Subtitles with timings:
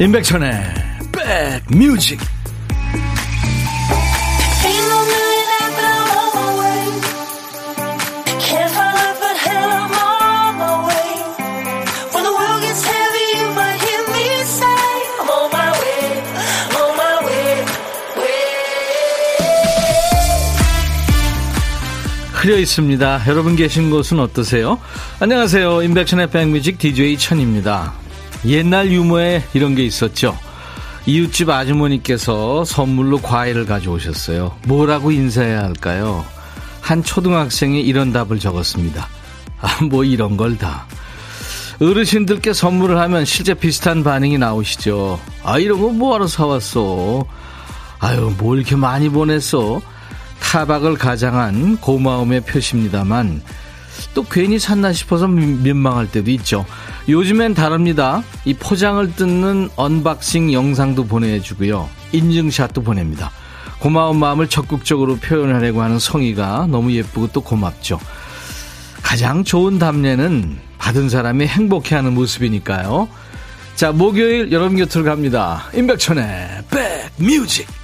[0.00, 0.52] 임백천의
[1.10, 2.20] 백뮤직
[22.34, 23.24] 흐려 있습니다.
[23.26, 24.78] 여러분 계신 곳은 어떠세요?
[25.18, 25.82] 안녕하세요.
[25.82, 27.94] 임백천의 백뮤직 DJ 천입니다.
[28.44, 30.38] 옛날 유머에 이런 게 있었죠.
[31.06, 34.56] 이웃집 아주머니께서 선물로 과일을 가져오셨어요.
[34.66, 36.24] 뭐라고 인사해야 할까요?
[36.80, 39.08] 한 초등학생이 이런 답을 적었습니다.
[39.60, 40.86] 아, 뭐 이런 걸 다.
[41.80, 45.20] 어르신들께 선물을 하면 실제 비슷한 반응이 나오시죠.
[45.44, 47.24] 아, 이런 거 뭐하러 사왔어?
[48.00, 49.80] 아유, 뭘 이렇게 많이 보냈어?
[50.40, 53.42] 타박을 가장한 고마움의 표시입니다만,
[54.14, 56.64] 또 괜히 샀나 싶어서 민망할 때도 있죠.
[57.08, 58.22] 요즘엔 다릅니다.
[58.44, 61.88] 이 포장을 뜯는 unboxing 영상도 보내주고요.
[62.12, 63.30] 인증샷도 보냅니다.
[63.78, 68.00] 고마운 마음을 적극적으로 표현하려고 하는 성의가 너무 예쁘고 또 고맙죠.
[69.02, 73.08] 가장 좋은 답례는 받은 사람이 행복해하는 모습이니까요.
[73.74, 75.64] 자, 목요일 여러분 곁으로 갑니다.
[75.72, 76.64] 임백천의
[77.18, 77.77] 백뮤직.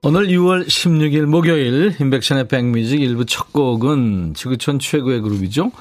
[0.00, 5.72] 오늘 6월 16일 목요일 임백천의 백뮤직 일부 첫 곡은 지구촌 최고의 그룹이죠.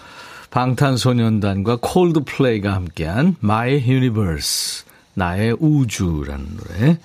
[0.50, 6.98] 방탄소년단과 콜드플레이가 함께한 My Universe, 나의 우주라는 노래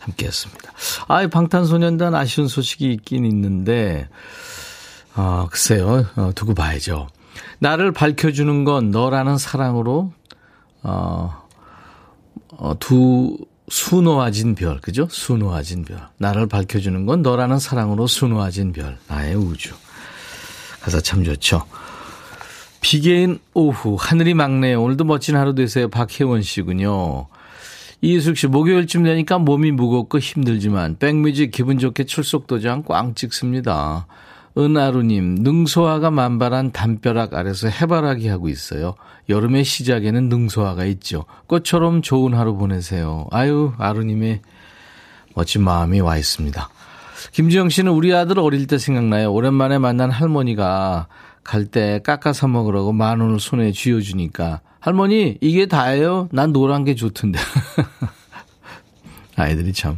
[0.00, 0.72] 함께했습니다.
[1.08, 4.06] 아, 방탄소년단 아쉬운 소식이 있긴 있는데,
[5.16, 7.08] 어, 글쎄요, 어, 두고 봐야죠.
[7.60, 10.12] 나를 밝혀주는 건 너라는 사랑으로,
[10.82, 11.42] 어,
[12.58, 13.38] 어, 두,
[13.70, 15.08] 수놓아진 별, 그죠?
[15.10, 16.00] 수놓아진 별.
[16.18, 19.74] 나를 밝혀주는 건 너라는 사랑으로 수놓아진 별, 나의 우주.
[20.80, 21.64] 가사 참 좋죠.
[22.80, 24.82] 비개인 오후 하늘이 막네요.
[24.82, 25.88] 오늘도 멋진 하루 되세요.
[25.88, 27.26] 박혜원 씨군요.
[28.00, 34.06] 이수숙 씨 목요일쯤 되니까 몸이 무겁고 힘들지만 백뮤직 기분 좋게 출석 도장 꽝 찍습니다.
[34.56, 38.94] 은하루님 능소화가 만발한 담벼락 아래서 해바라기 하고 있어요.
[39.28, 41.24] 여름의 시작에는 능소화가 있죠.
[41.46, 43.26] 꽃처럼 좋은 하루 보내세요.
[43.30, 44.40] 아유 아루님의
[45.34, 46.68] 멋진 마음이 와 있습니다.
[47.32, 49.32] 김지영 씨는 우리 아들 어릴 때 생각나요.
[49.32, 51.08] 오랜만에 만난 할머니가
[51.44, 56.28] 갈 때 깎아서 먹으라고 만 원을 손에 쥐어주니까 할머니 이게 다예요?
[56.30, 57.38] 난 노란 게 좋던데.
[59.36, 59.96] 아이들이 참.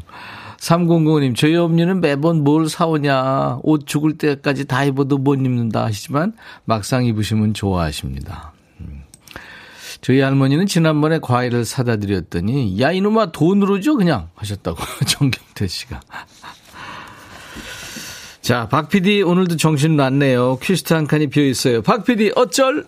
[0.60, 3.60] 3005님, 저희 엄니는 매번 뭘 사오냐.
[3.62, 6.34] 옷 죽을 때까지 다 입어도 못 입는다 하시지만
[6.65, 8.53] 막상 입으시면 좋아하십니다.
[8.81, 9.03] 음.
[10.03, 13.94] 저희 할머니는 지난번에 과일을 사다 드렸더니, 야, 이놈아 돈으로 줘?
[13.94, 14.78] 그냥 하셨다고.
[15.09, 16.00] 정경태 씨가.
[18.42, 20.59] 자, 박 PD 오늘도 정신 났네요.
[20.59, 21.82] 퀴즈트 한 칸이 비어 있어요.
[21.82, 22.87] 박 PD 어쩔?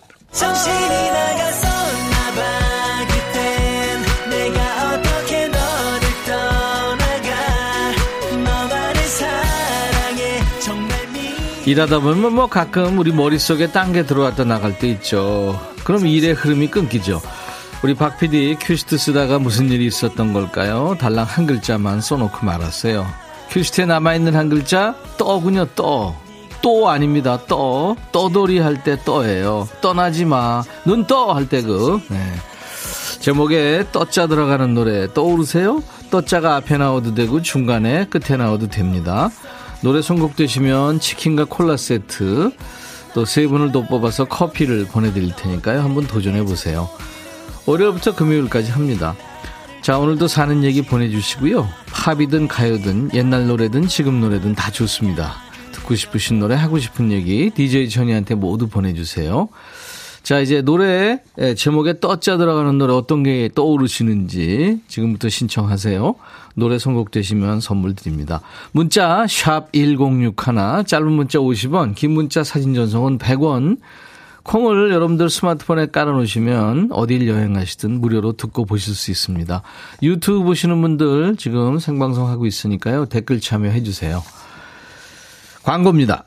[11.64, 15.60] 일하다 보면 뭐 가끔 우리 머릿속에 딴 게 들어왔다 나갈 때 있죠.
[15.84, 17.20] 그럼 일의 흐름이 끊기죠.
[17.82, 20.96] 우리 박 PD 퀴즈트 쓰다가 무슨 일이 있었던 걸까요?
[20.98, 23.06] 달랑 한 글자만 써놓고 말았어요.
[23.50, 26.14] 큐시트에 남아있는 한 글자 떠군요 떠.
[26.62, 27.38] 또 아닙니다.
[27.48, 27.96] 떠.
[28.12, 29.68] 떠돌이 할 때 떠예요.
[29.80, 30.62] 떠나지 마.
[30.84, 32.00] 눈 떠 할 때 그.
[32.08, 32.18] 네.
[33.20, 35.82] 제목에 떠자 들어가는 노래 떠오르세요?
[36.10, 39.30] 떠자가 앞에 나와도 되고 중간에 끝에 나와도 됩니다.
[39.82, 42.52] 노래 선곡되시면 치킨과 콜라 세트
[43.14, 45.80] 또 세 분을 더 뽑아서 커피를 보내드릴 테니까요.
[45.82, 46.88] 한번 도전해 보세요.
[47.66, 49.14] 월요일부터 금요일까지 합니다.
[49.82, 51.68] 자, 오늘도 사는 얘기 보내주시고요.
[51.92, 55.34] 팝이든 가요든 옛날 노래든 지금 노래든 다 좋습니다.
[55.72, 59.48] 듣고 싶으신 노래, 하고 싶은 얘기 DJ 천이한테 모두 보내주세요.
[60.32, 61.20] 자, 이제 노래
[61.58, 66.14] 제목에 떠자 들어가는 노래 어떤 게 떠오르시는지 지금부터 신청하세요.
[66.54, 68.40] 노래 선곡되시면 선물 드립니다.
[68.72, 70.32] 문자 1061,
[70.86, 73.76] 짧은 문자 50원, 긴 문자 사진 전송은 100원.
[74.44, 79.60] 콩을 여러분들 스마트폰에 깔아놓으시면 어딜 여행하시든 무료로 듣고 보실 수 있습니다.
[80.02, 83.04] 유튜브 보시는 분들 지금 생방송 하고 있으니까요.
[83.04, 84.22] 댓글 참여해 주세요.
[85.62, 86.24] 광고입니다.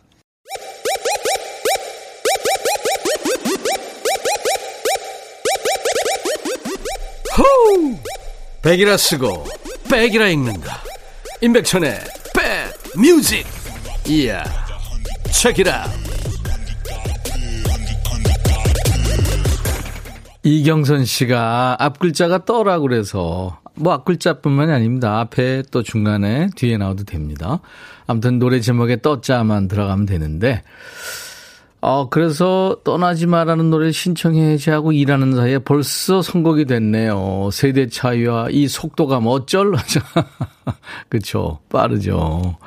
[8.66, 9.46] 백이라 쓰고
[9.92, 10.82] 백이라 읽는다.
[11.40, 12.00] 임백천의
[12.34, 13.46] 백 뮤직.
[14.08, 14.44] 이야.
[15.32, 15.86] 책이라.
[20.42, 25.20] 이경선 씨가 앞 글자가 떠라고 그래서 뭐 앞 글자뿐만이 아닙니다.
[25.20, 27.60] 앞에 또 중간에 뒤에 나와도 됩니다.
[28.08, 30.64] 아무튼 노래 제목에 떠자만 들어가면 되는데
[31.88, 37.50] 어, 그래서 떠나지 마라는 노래를 신청해야지 하고 일하는 사이에 벌써 선곡이 됐네요.
[37.54, 39.72] 세대 차이와 이 속도감 어쩔?
[41.10, 41.60] 그쵸.
[41.70, 42.58] 빠르죠.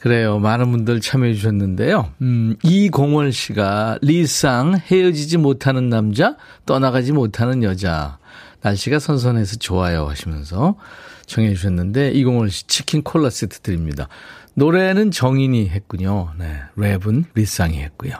[0.00, 0.38] 그래요.
[0.40, 2.10] 많은 분들 참여해 주셨는데요.
[2.20, 6.36] 음, 이공월 씨가 리쌍 헤어지지 못하는 남자,
[6.66, 8.18] 떠나가지 못하는 여자.
[8.60, 10.76] 날씨가 선선해서 좋아요 하시면서
[11.24, 14.06] 청해 주셨는데 이공월 씨 치킨 콜라 세트 드립니다.
[14.54, 16.30] 노래는 정인이 했군요.
[16.38, 16.46] 네.
[16.76, 18.12] 랩은 리쌍이 했고요.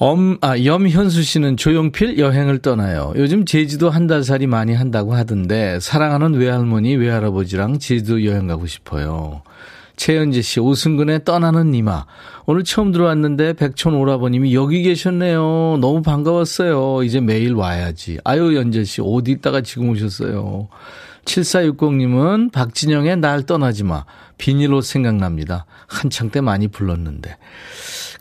[0.00, 3.12] 엄, 아, 염현수 씨는 조용필 여행을 떠나요.
[3.16, 9.42] 요즘 제주도 한 달 살이 많이 한다고 하던데, 사랑하는 외할머니, 외할아버지랑 제주도 여행 가고 싶어요.
[9.96, 12.06] 최현지 씨, 오승근의 떠나는 니마.
[12.46, 15.78] 오늘 처음 들어왔는데 백촌 오라버님이 여기 계셨네요.
[15.80, 17.02] 너무 반가웠어요.
[17.02, 18.18] 이제 매일 와야지.
[18.22, 20.68] 아유, 연재 씨, 어디 있다가 지금 오셨어요.
[21.28, 24.04] 7460님은 박진영의 날 떠나지 마.
[24.38, 25.66] 비닐옷 생각납니다.
[25.86, 27.36] 한창 때 많이 불렀는데.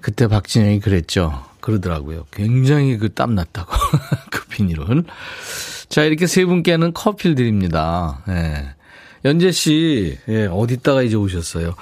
[0.02, 1.44] 그때 박진영이 그랬죠.
[1.62, 2.26] 그러더라고요.
[2.32, 3.72] 굉장히 그 땀났다고.
[4.32, 5.06] 그 비닐옷.
[5.90, 8.24] 자, 이렇게 세 분께는 커피를 드립니다.
[8.28, 8.34] 예.
[8.34, 8.70] 네.
[9.26, 11.74] 연재 씨, 예, 어디다가 이제 오셨어요?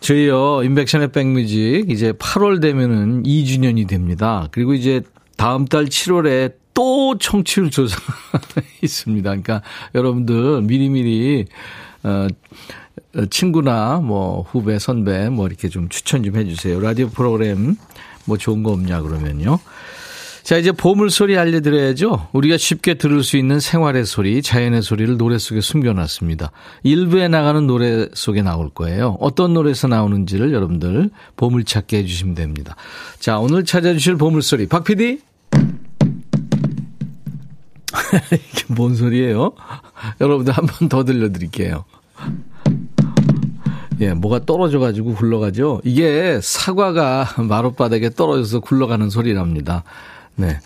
[0.00, 4.48] 저희요, 인백션의 백뮤직, 이제 8월 되면은 2주년이 됩니다.
[4.50, 5.00] 그리고 이제
[5.36, 7.96] 다음 달 7월에 또 청취율 조사
[8.82, 9.28] 있습니다.
[9.28, 9.62] 그러니까
[9.94, 11.46] 여러분들 미리미리,
[12.04, 12.28] 어,
[13.30, 16.80] 친구나 뭐 후배, 선배 뭐 이렇게 좀 추천 좀 해주세요.
[16.80, 17.76] 라디오 프로그램
[18.24, 19.58] 뭐 좋은 거 없냐 그러면요.
[20.42, 22.28] 자, 이제 보물 소리 알려드려야죠.
[22.32, 26.50] 우리가 쉽게 들을 수 있는 생활의 소리, 자연의 소리를 노래 속에 숨겨놨습니다.
[26.82, 29.16] 일부에 나가는 노래 속에 나올 거예요.
[29.20, 32.74] 어떤 노래에서 나오는지를 여러분들 보물찾기 해주시면 됩니다.
[33.20, 34.66] 자, 오늘 찾아주실 보물 소리.
[34.66, 35.20] 박 PD?
[38.32, 39.52] 이게 뭔 소리예요?
[40.20, 41.84] 여러분들 한 번 더 들려드릴게요.
[44.00, 45.80] 예, 뭐가 떨어져가지고 굴러가죠.
[45.84, 49.84] 이게 사과가 마룻바닥에 떨어져서 굴러가는 소리랍니다.
[50.34, 50.58] 네.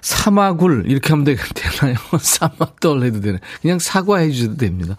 [0.00, 1.94] 사마굴 이렇게 하면 되나요?
[2.20, 3.38] 사마떨 해도 되네.
[3.62, 4.96] 그냥 사과해 주셔도 됩니다.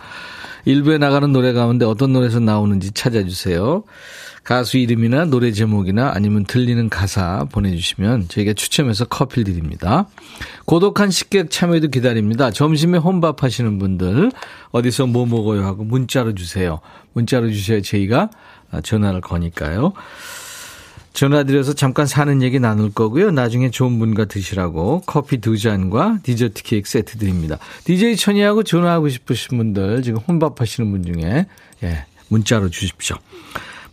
[0.66, 3.84] 일부에 나가는 노래 가운데 어떤 노래에서 나오는지 찾아주세요.
[4.46, 10.08] 가수 이름이나 노래 제목이나 아니면 들리는 가사 보내주시면 저희가 추첨해서 커피 드립니다.
[10.66, 12.52] 고독한 식객 참여도 기다립니다.
[12.52, 14.32] 점심에 혼밥 하시는 분들
[14.72, 16.80] 어디서 뭐 먹어요 하고 문자로 주세요.
[17.14, 18.30] 문자로 주셔야 저희가
[18.84, 19.94] 전화를 거니까요.
[21.14, 23.32] 전화드려서 잠깐 사는 얘기 나눌 거고요.
[23.32, 27.58] 나중에 좋은 분과 드시라고 커피 두 잔과 디저트 케이크 세트 드립니다.
[27.86, 31.48] DJ 천이하고 전화하고 싶으신 분들 지금 혼밥하시는 분 중에
[31.84, 33.16] 예, 문자로 주십시오.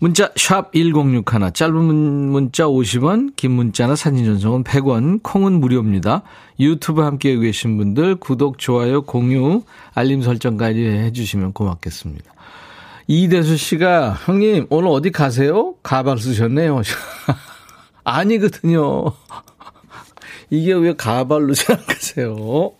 [0.03, 6.23] 문자 샵 1061, 짧은 문자 50원, 긴 문자나 사진 전송은 100원, 콩은 무료입니다.
[6.59, 9.63] 유튜브 함께 계신 분들 구독, 좋아요, 공유,
[9.95, 12.33] 알림 설정까지 해주시면 고맙겠습니다.
[13.07, 15.77] 이대수 씨가 형님 오늘 어디 가세요?
[15.85, 16.83] 가발 쓰셨네요.
[18.03, 19.05] 아니거든요.
[20.51, 22.73] 이게 왜 가발로 생각하세요?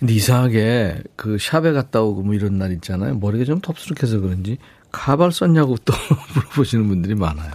[0.00, 3.18] 근데 이상하게 그 샵에 갔다 오고 뭐 이런 날 있잖아요.
[3.18, 4.58] 머리가 좀 텁스룩해서 그런지
[4.92, 5.94] 가발 썼냐고 또
[6.34, 7.50] 물어보시는 분들이 많아요.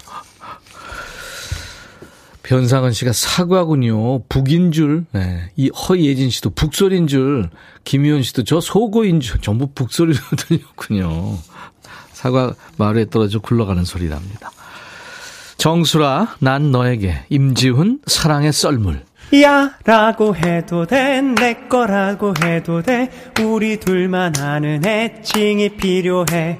[2.43, 4.23] 변상은 씨가 사과군요.
[4.29, 5.05] 북인 줄.
[5.11, 5.51] 네.
[5.57, 7.49] 이 허예진 씨도 북소리인 줄.
[7.83, 9.41] 김희원 씨도 저 소고인 줄.
[9.41, 11.37] 전부 북소리로 들렸군요.
[12.13, 14.51] 사과 마루에 떨어져 굴러가는 소리랍니다.
[15.57, 17.25] 정수라, 난 너에게.
[17.29, 19.03] 임지훈, 사랑의 썰물.
[19.41, 23.09] 야 라고 해도 돼 내 거라고 해도 돼
[23.41, 26.59] 우리 둘만 아는 애칭이 필요해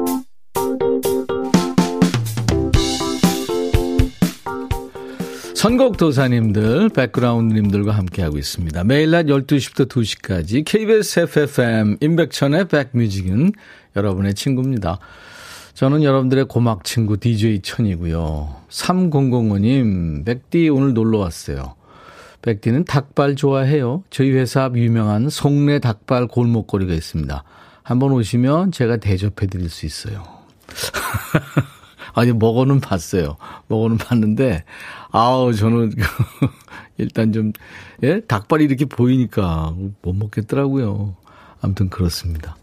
[5.61, 8.83] 선곡 도사님들, 백그라운드님들과 함께하고 있습니다.
[8.83, 13.51] 매일 낮 12시부터 2시까지 KBS FFM 임백천의 백뮤직은
[13.95, 14.97] 여러분의 친구입니다.
[15.75, 18.55] 저는 여러분들의 고막 친구 DJ 천이고요.
[18.69, 21.75] 3005님, 백디 오늘 놀러 왔어요.
[22.41, 24.03] 백디는 닭발 좋아해요.
[24.09, 27.43] 저희 회사 앞 유명한 송내 닭발 골목거리가 있습니다.
[27.83, 30.23] 한번 오시면 제가 대접해 드릴 수 있어요.
[32.13, 33.37] 아니, 먹어는 봤어요.
[33.67, 34.65] 먹어는 봤는데,
[35.11, 35.93] 아우, 저는,
[36.97, 37.51] 일단 좀,
[38.03, 38.21] 예?
[38.21, 41.15] 닭발이 이렇게 보이니까 못 먹겠더라고요.
[41.61, 42.55] 아무튼 그렇습니다.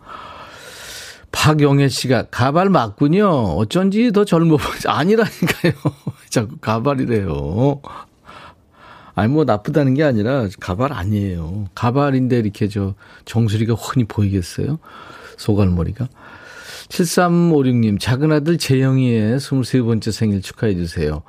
[1.30, 3.28] 박영애 씨가 가발 맞군요.
[3.28, 4.88] 어쩐지 더 젊어 보이지.
[4.88, 5.72] 아니라니까요.
[6.30, 7.80] 자꾸 가발이래요.
[9.14, 11.66] 아니, 뭐 나쁘다는 게 아니라 가발 아니에요.
[11.74, 14.78] 가발인데 이렇게 저 정수리가 훤히 보이겠어요?
[15.36, 16.08] 소갈머리가.
[16.88, 21.22] 7356님, 작은 아들 재영이의 23번째 생일 축하해 주세요.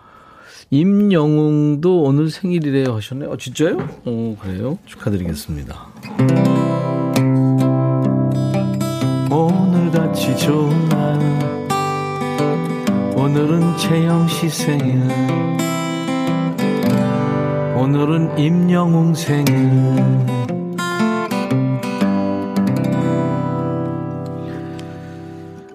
[0.71, 3.31] 임영웅도 오늘 생일이래요 하셨네요.
[3.31, 3.77] 어, 진짜요?
[4.05, 4.77] 어, 그래요?
[4.85, 5.87] 축하드리겠습니다.
[9.31, 11.19] 오늘같이 좋은 날
[13.15, 15.01] 오늘은 재영씨 생일
[17.75, 19.55] 오늘은 임영웅 생일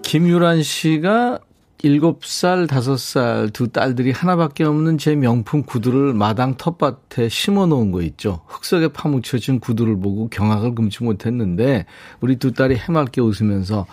[0.02, 1.40] 김유란 씨가
[1.84, 8.40] 7살, 5살 두 딸들이 하나밖에 없는 제 명품 구두를 마당 텃밭에 심어 놓은 거 있죠.
[8.46, 11.84] 흙속에 파묻혀진 구두를 보고 경악을 금치 못했는데
[12.20, 13.86] 우리 두 딸이 해맑게 웃으면서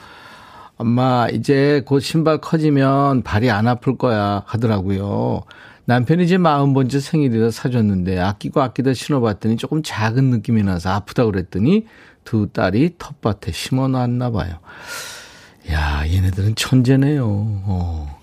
[0.78, 5.42] 엄마 이제 곧 신발 커지면 발이 안 아플 거야 하더라고요.
[5.86, 11.86] 남편이 제 마흔 번째 생일이라 사줬는데 아끼고 아끼다 신어봤더니 조금 작은 느낌이 나서 아프다 그랬더니
[12.24, 14.60] 두 딸이 텃밭에 심어 놨나 봐요.
[15.70, 17.26] 야, 얘네들은 천재네요.
[17.26, 18.22] 어.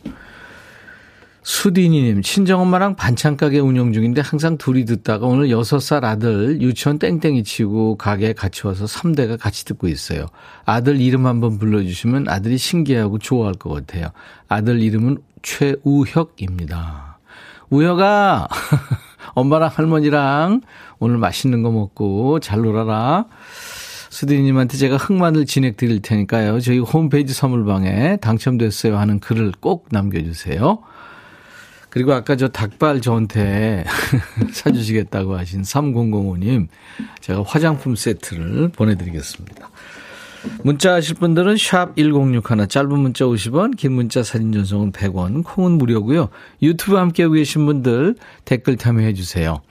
[1.42, 8.34] 수디님, 친정엄마랑 반찬가게 운영 중인데 항상 둘이 듣다가 오늘 6살 아들 유치원 땡땡이 치고 가게에
[8.34, 10.26] 같이 와서 3대가 같이 듣고 있어요.
[10.66, 14.08] 아들 이름 한번 불러주시면 아들이 신기해하고 좋아할 것 같아요.
[14.46, 17.18] 아들 이름은 최우혁입니다.
[17.70, 18.48] 우혁아,
[19.34, 20.60] 엄마랑 할머니랑
[20.98, 23.24] 오늘 맛있는 거 먹고 잘 놀아라.
[24.18, 26.58] 수디님한테 제가 흑마늘 진액 드릴 테니까요.
[26.58, 30.80] 저희 홈페이지 선물방에 당첨됐어요 하는 글을 꼭 남겨주세요.
[31.88, 33.84] 그리고 아까 저 닭발 저한테
[34.52, 36.66] 사주시겠다고 하신 3005님,
[37.20, 39.70] 제가 화장품 세트를 보내드리겠습니다.
[40.64, 46.28] 문자 하실 분들은 샵 1061, 짧은 문자 50원, 긴 문자 사진 전송은 100원, 콩은 무료고요.
[46.60, 49.62] 유튜브 함께 계신 분들 댓글 참여해 주세요.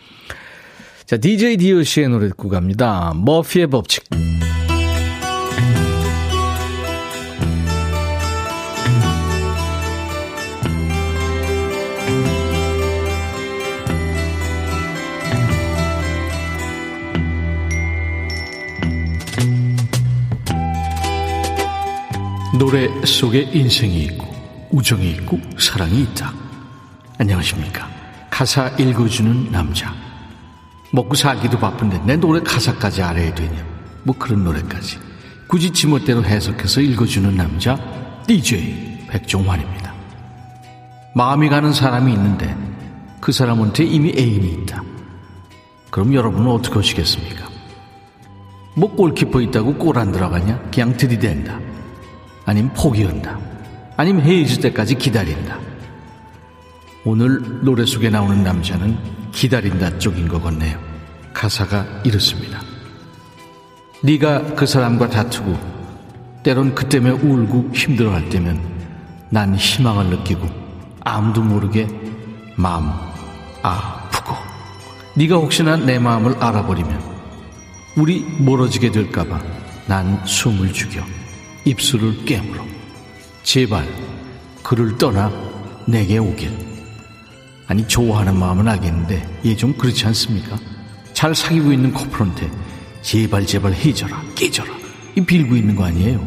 [1.08, 3.14] 자, DJ DOC의 노래 듣고 갑니다.
[3.16, 4.04] 머피의 법칙.
[22.60, 24.28] 노래 속에 인생이 있고
[24.72, 26.34] 우정이 있고 사랑이 있다.
[27.18, 27.88] 안녕하십니까.
[28.30, 30.07] 가사 읽어주는 남자.
[30.92, 33.66] 먹고 살기도 바쁜데 내 노래 가사까지 알아야 되냐.
[34.04, 35.00] 뭐 그런 노래까지.
[35.48, 37.78] 굳이 지멋대로 해석해서 읽어주는 남자
[38.28, 39.94] DJ 백종환입니다.
[41.16, 42.56] 마음이 가는 사람이 있는데
[43.20, 44.84] 그 사람한테 이미 애인이 있다.
[45.90, 47.48] 그럼 여러분은 어떻게 하시겠습니까?
[48.76, 50.70] 뭐 골키퍼 있다고 골 안 들어가냐?
[50.72, 51.60] 그냥 들이댄다.
[52.46, 53.40] 아니면 포기한다.
[53.98, 55.58] 아니면 헤어질 때까지 기다린다.
[57.04, 60.80] 오늘 노래 속에 나오는 남자는 기다린다 쪽인 것 같네요.
[61.32, 62.60] 가사가 이렇습니다.
[64.02, 65.56] 네가 그 사람과 다투고
[66.42, 68.60] 때론 그 때문에 울고 힘들어할 때면
[69.30, 70.50] 난 희망을 느끼고
[71.02, 71.88] 아무도 모르게
[72.56, 72.90] 마음
[73.62, 74.34] 아프고
[75.14, 77.00] 네가 혹시나 내 마음을 알아버리면
[77.96, 79.40] 우리 멀어지게 될까봐
[79.86, 81.04] 난 숨을 죽여
[81.64, 82.66] 입술을 깨물어
[83.44, 83.88] 제발
[84.64, 85.32] 그를 떠나
[85.86, 86.67] 내게 오길
[87.68, 90.58] 아니 좋아하는 마음은 알겠는데 얘 좀 그렇지 않습니까?
[91.14, 92.50] 잘 사귀고 있는 커플한테
[93.02, 94.72] 제발 제발 해져라 깨져라.
[95.16, 96.26] 이 빌고 있는 거 아니에요?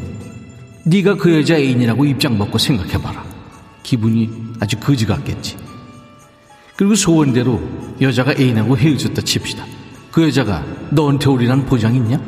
[0.84, 3.24] 네가 그 여자 애인이라고 입장 벗고 생각해봐라.
[3.82, 4.30] 기분이
[4.60, 5.56] 아주 거지 같겠지.
[6.76, 7.60] 그리고 소원대로
[8.00, 9.64] 여자가 애인하고 헤어졌다 칩시다.
[10.10, 12.18] 그 여자가 너한테 오리란 보장 있냐?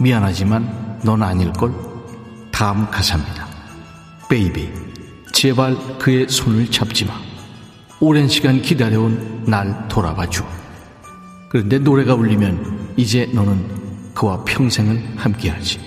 [0.00, 1.72] 미안하지만 넌 아닐걸?
[2.50, 3.46] 다음 가사입니다.
[4.28, 4.68] Baby
[5.32, 7.14] 제발 그의 손을 잡지 마
[8.02, 10.44] 오랜 시간 기다려온 날 돌아봐 줘.
[11.48, 15.78] 그런데 노래가 울리면 이제 너는 그와 평생을 함께하지.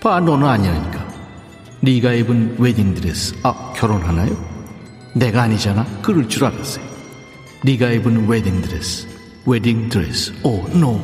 [0.00, 1.08] 봐, 너는 아니라니까.
[1.80, 4.36] 네가 입은 웨딩드레스, 아, 결혼하나요?
[5.14, 5.84] 내가 아니잖아.
[6.00, 6.84] 그럴 줄 알았어요.
[7.64, 9.08] 네가 입은 웨딩드레스,
[9.44, 11.00] 웨딩드레스, oh, no.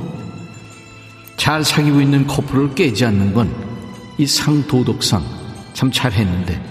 [1.36, 3.74] 잘 사귀고 있는 커플을 깨지 않는 건
[4.16, 5.24] 이 상도덕상
[5.72, 6.62] 참 잘했는데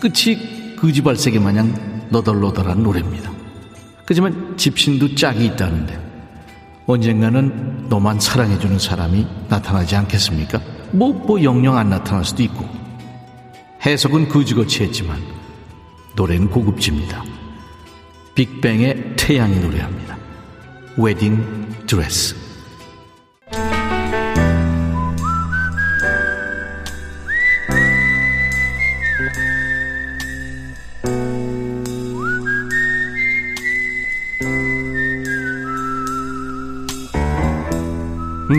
[0.00, 1.74] 끝이 거지발싸개 마냥
[2.14, 3.32] 너덜너덜한 노래입니다.
[4.04, 6.00] 그지만 짚신도 짝이 있다는데
[6.86, 10.60] 언젠가는 너만 사랑해주는 사람이 나타나지 않겠습니까?
[10.92, 12.68] 뭐, 뭐 영영 안 나타날 수도 있고
[13.84, 15.18] 해석은 그지거치 했지만
[16.14, 17.24] 노래는 고급집니다.
[18.34, 20.16] 빅뱅의 태양이 노래합니다.
[20.96, 22.43] 웨딩 드레스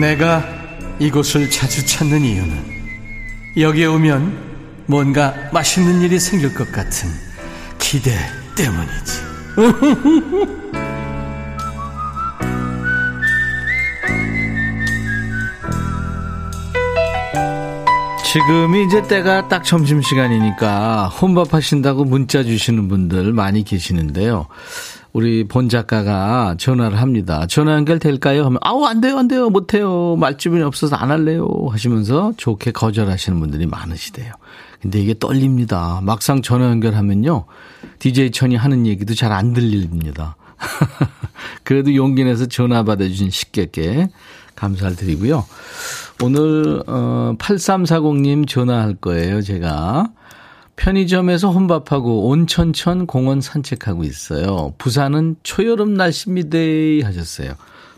[0.00, 0.44] 내가
[0.98, 2.76] 이곳을 자주 찾는 이유는
[3.56, 7.08] 여기에 오면 뭔가 맛있는 일이 생길 것 같은
[7.78, 8.12] 기대
[8.56, 9.26] 때문이지.
[18.36, 24.46] 지금이 이제 때가 딱 점심시간이니까 혼밥 하신다고 문자 주시는 분들 많이 계시는데요.
[25.16, 27.46] 우리 본 작가가 전화를 합니다.
[27.46, 28.44] 전화 연결 될까요?
[28.44, 33.64] 하면 아우 안 돼요 안 돼요 못해요 말주변이 없어서 안 할래요 하시면서 좋게 거절하시는 분들이
[33.64, 34.34] 많으시대요.
[34.82, 36.00] 근데 이게 떨립니다.
[36.02, 37.46] 막상 전화 연결하면요.
[37.98, 40.36] DJ 천이 하는 얘기도 잘 안 들립니다.
[41.64, 44.10] 그래도 용기 내서 전화 받아주신 식객께
[44.54, 45.46] 감사를 드리고요.
[46.22, 50.10] 오늘 어 8340님 전화할 거예요, 제가.
[50.76, 54.74] 편의점에서 혼밥하고 온천천 공원 산책하고 있어요.
[54.78, 56.58] 부산은 초여름 날씨입니다
[57.06, 57.52] 하셨어요.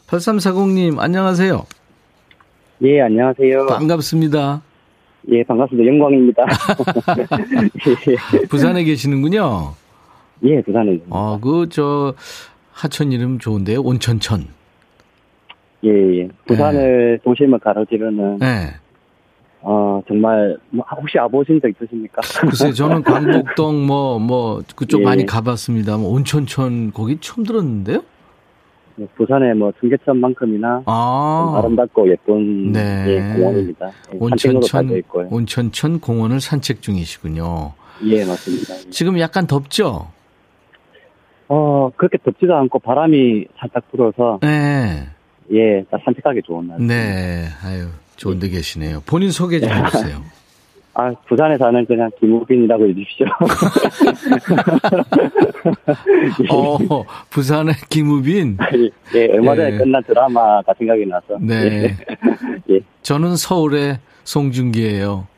[0.07, 1.67] 8340님 안녕하세요.
[2.83, 3.67] 예, 안녕하세요.
[3.67, 4.63] 반갑습니다.
[5.31, 5.89] 예, 반갑습니다.
[5.89, 6.47] 영광입니다.
[8.49, 9.75] 부산에 계시는군요.
[10.45, 10.99] 예, 부산에.
[11.11, 12.15] 아, 그, 저,
[12.73, 13.83] 하천 이름 좋은데요.
[13.83, 14.47] 온천천.
[15.85, 16.29] 예, 예.
[16.47, 17.23] 부산을 네.
[17.25, 18.39] 도심을 가로지르는.
[18.39, 18.75] 네.
[19.61, 22.21] 어, 정말, 뭐, 혹시 와보신 적 있으십니까?
[22.41, 25.05] 글쎄, 저는 광복동 뭐, 뭐, 그쪽 예.
[25.05, 25.97] 많이 가봤습니다.
[25.97, 28.03] 뭐 온천천 거기 처음 들었는데요?
[28.99, 31.55] 네, 부산의 뭐 중계천만큼이나 아.
[31.57, 33.05] 아름답고 예쁜 네.
[33.07, 33.87] 예, 공원입니다.
[34.13, 37.75] 예, 온천천, 온천천 공원을 산책 중이시군요.
[38.05, 38.91] 예, 맞습니다.
[38.91, 40.09] 지금 약간 덥죠?
[41.49, 44.41] 어, 그렇게 덥지도 않고 바람이 살짝 불어서.
[44.43, 45.09] 네.
[45.53, 46.79] 예, 산책하기 좋은 날.
[46.81, 47.87] 네, 아유,
[48.19, 49.03] 좋은 데 계시네요.
[49.07, 50.23] 본인 소개 좀 해주세요.
[50.95, 53.27] 아, 부산에 사는 그냥 김우빈이라고 해주십시오.
[56.51, 58.59] 어, 부산의 김우빈?
[59.15, 59.79] 예, 얼마 전에 예.
[59.79, 61.39] 끝난 드라마가 생각이 나서.
[61.41, 61.55] 네.
[61.55, 61.97] 예.
[62.75, 62.81] 예.
[63.03, 65.29] 저는 서울의 송중기예요.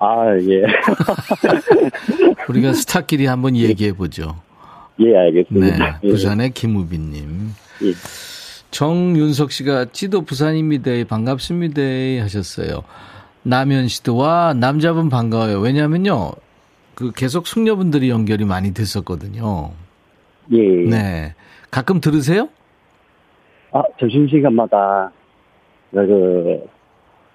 [0.00, 0.64] 아, 예.
[2.50, 4.34] 우리가 스타끼리 한번 얘기해 보죠.
[4.98, 6.00] 예, 알겠습니다.
[6.02, 7.52] 네, 부산의 김우빈님.
[7.82, 7.92] 예.
[8.74, 10.90] 정윤석 씨가 지도 부산입니다.
[11.08, 11.80] 반갑습니다.
[12.24, 12.82] 하셨어요.
[13.44, 15.60] 남현 씨도 와 남자분 반가워요.
[15.60, 16.32] 왜냐면요.
[16.96, 19.70] 그 계속 숙녀분들이 연결이 많이 됐었거든요.
[20.50, 20.58] 예.
[20.90, 21.34] 네.
[21.70, 22.48] 가끔 들으세요?
[23.70, 25.12] 아, 점심 시간마다
[25.92, 26.66] 그,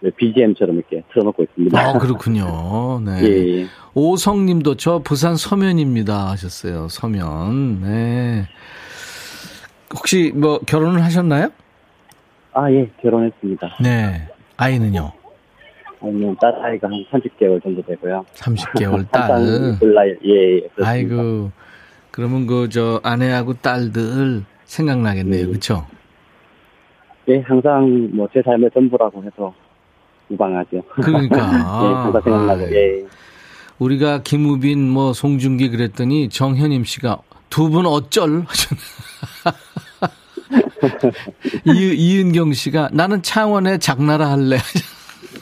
[0.02, 1.80] 그 BGM처럼 이렇게 틀어놓고 있습니다.
[1.80, 3.00] 아, 그렇군요.
[3.00, 3.24] 네.
[3.24, 3.66] 예.
[3.94, 6.90] 오성 님도 저 부산 서면입니다 하셨어요.
[6.90, 7.82] 서면.
[7.82, 8.46] 네.
[9.94, 11.50] 혹시 뭐 결혼을 하셨나요?
[12.54, 13.78] 아, 예, 결혼했습니다.
[13.82, 14.28] 네.
[14.58, 15.12] 아이는요?
[16.02, 18.26] 아이는 딸 아이가 한 30개월 정도 되고요.
[18.36, 19.40] 30개월 딸.
[20.26, 20.62] 예, 예.
[20.84, 21.52] 아이고.
[22.12, 25.42] 그러면 그 저 아내하고 딸들 생각나겠네요.
[25.42, 25.46] 예.
[25.46, 25.86] 그렇죠?
[27.28, 29.54] 예, 항상 뭐 제 삶의 전부라고 해서
[30.30, 30.82] 무방하죠.
[31.02, 31.38] 그러니까.
[31.38, 32.62] 예, 항상 생각나고.
[32.64, 33.06] 아, 예.
[33.80, 38.44] 우리가 김우빈 뭐 송중기 그랬더니 정현임 씨가 두 분 어쩔
[41.66, 44.58] 이, 이은경 씨가 나는 창원에 장나라 할래.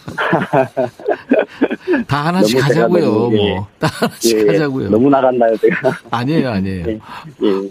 [2.08, 3.12] 다 하나씩 하자고요.
[3.12, 3.34] 뭐.
[3.34, 3.56] 예.
[3.80, 4.90] 다 하나씩 예, 하자고요.
[4.90, 5.92] 너무 나갔나요, 제가?
[6.12, 6.86] 아니에요, 아니에요.
[6.88, 7.70] 예, 예.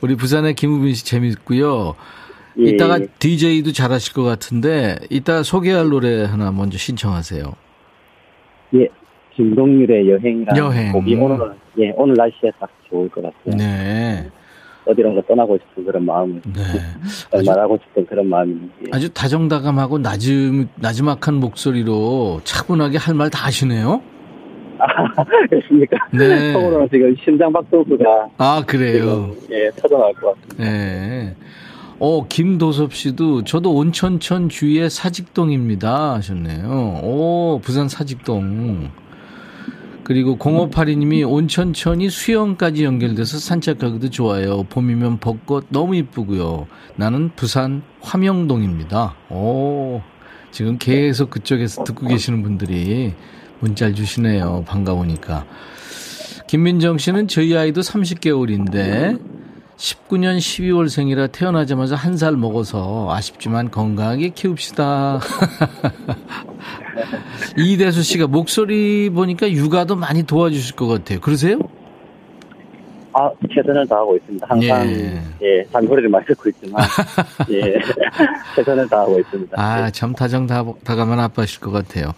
[0.00, 1.94] 우리 부산의 김우빈 씨 재밌고요.
[2.58, 2.64] 예.
[2.64, 7.44] 이따가 DJ도 잘하실 것 같은데 이따 소개할 노래 하나 먼저 신청하세요.
[8.74, 8.88] 예,
[9.34, 10.92] 김동률의 여행이라는 여행.
[10.92, 13.56] 곡이 오늘 예 오늘 날씨에 딱 좋을 것 같아요.
[13.56, 14.28] 네.
[14.86, 16.62] 어디론가 떠나고 싶은 그런 마음을 네.
[17.46, 18.28] 말하고 싶은 그런
[18.86, 18.90] 예.
[18.92, 24.00] 아주 다정다감하고 나즘 나지막한 목소리로 차분하게 할 말 다 하시네요.
[24.78, 24.86] 아,
[25.50, 25.96] 그렇습니까?
[26.12, 26.52] 네.
[26.54, 28.04] 속으로는 지금 심장 박동수가
[28.38, 29.34] 아 그래요.
[29.40, 30.64] 지금, 예 터져나올 것 같습니다.
[30.64, 31.36] 네.
[31.98, 37.00] 어, 김도섭 씨도 저도 온천천 주위의 사직동입니다 하셨네요.
[37.02, 38.90] 오, 부산 사직동.
[40.10, 44.64] 그리고 0582님이 온천천이 수영까지 연결돼서 산책하기도 좋아요.
[44.64, 46.66] 봄이면 벚꽃 너무 이쁘고요.
[46.96, 49.14] 나는 부산 화명동입니다.
[49.30, 50.02] 오,
[50.50, 53.14] 지금 계속 그쪽에서 듣고 계시는 분들이
[53.60, 54.64] 문자를 주시네요.
[54.66, 55.46] 반가우니까.
[56.48, 59.39] 김민정 씨는 저희 아이도 30개월인데
[59.80, 65.20] 19년 12월생이라 태어나자마자 한 살 먹어서 아쉽지만 건강하게 키웁시다.
[67.56, 71.20] 이대수 씨가 목소리 보니까 육아도 많이 도와주실 것 같아요.
[71.20, 71.58] 그러세요?
[73.14, 74.46] 아, 최선을 다하고 있습니다.
[74.48, 76.84] 항상, 예, 예 잔소리를 많이 듣고 있지만,
[77.50, 77.74] 예,
[78.54, 79.60] 최선을 다하고 있습니다.
[79.60, 82.12] 아, 참 다정 다감한 아빠실 것 같아요.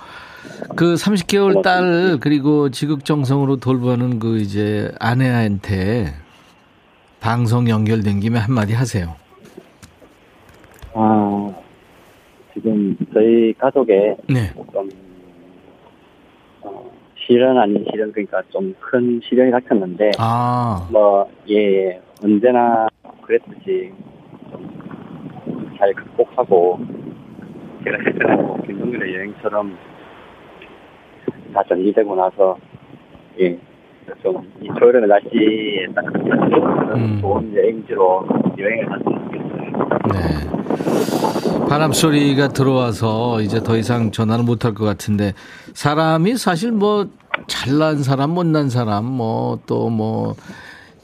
[0.75, 6.13] 그 30개월 딸, 그리고 지극정성으로 돌보는 그 이제 아내한테
[7.23, 9.15] 방송 연결된 김에 한마디 하세요.
[10.95, 11.55] 아,
[12.53, 14.53] 지금 저희 가족에 네.
[14.73, 14.89] 좀
[16.63, 20.89] 어, 실현 아닌 실현 그러니까 좀큰 시련이 닥쳤는데 아.
[20.91, 22.89] 뭐예 언제나
[23.23, 23.93] 그랬듯이
[24.51, 24.83] 좀
[25.83, 26.79] 잘 극복하고
[27.83, 29.77] 제가 뭐 김동률의 여행처럼
[31.53, 32.57] 다 정리되고 나서
[33.41, 33.59] 예.
[34.23, 36.05] 좀이 저여름의 날씨에 딱
[36.97, 37.19] 음.
[37.21, 38.27] 좋은 여행지로
[38.59, 39.63] 여행을 갔으면 좋겠어요.
[40.13, 41.69] 네.
[41.69, 45.33] 바람 소리가 들어와서 이제 더 이상 전화를 못할 것 같은데
[45.73, 47.07] 사람이 사실 뭐
[47.47, 50.35] 잘난 사람, 못난 사람, 뭐 또뭐 뭐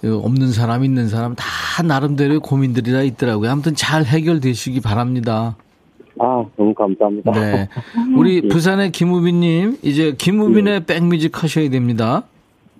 [0.02, 1.44] 없는 사람, 있는 사람 다
[1.82, 3.50] 나름대로의 고민들이 다 있더라고요.
[3.50, 5.56] 아무튼 잘 해결되시기 바랍니다.
[6.20, 7.32] 아, 너무 감사합니다.
[7.32, 7.68] 네.
[8.16, 8.48] 우리 예.
[8.48, 10.84] 부산의 김우빈님, 이제 김우빈의 예.
[10.84, 12.24] 백뮤직 하셔야 됩니다.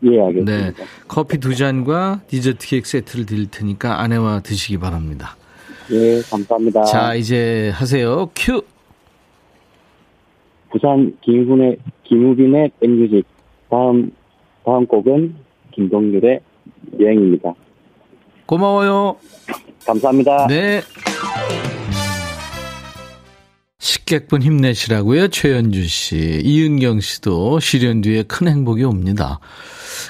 [0.05, 0.57] 예, 알겠습니다.
[0.57, 0.73] 네.
[1.09, 5.37] 커피 두 잔과 디저트 케이크 세트를 드릴 테니까 아내와 드시기 바랍니다.
[5.91, 6.85] 예, 감사합니다.
[6.85, 8.31] 자, 이제 하세요.
[8.35, 8.63] 큐!
[10.71, 13.25] 부산 김훈의, 김우빈의 백뮤직.
[13.71, 14.11] 다음,
[14.65, 15.35] 다음 곡은
[15.73, 16.41] 김동률의
[17.01, 17.55] 여행입니다.
[18.47, 19.17] 고마워요.
[19.87, 20.47] 감사합니다.
[20.49, 20.83] 네.
[24.09, 25.29] 식객분 힘내시라고요.
[25.29, 26.41] 최현주 씨.
[26.43, 29.39] 이은경 씨도 실현 뒤에 큰 행복이 옵니다.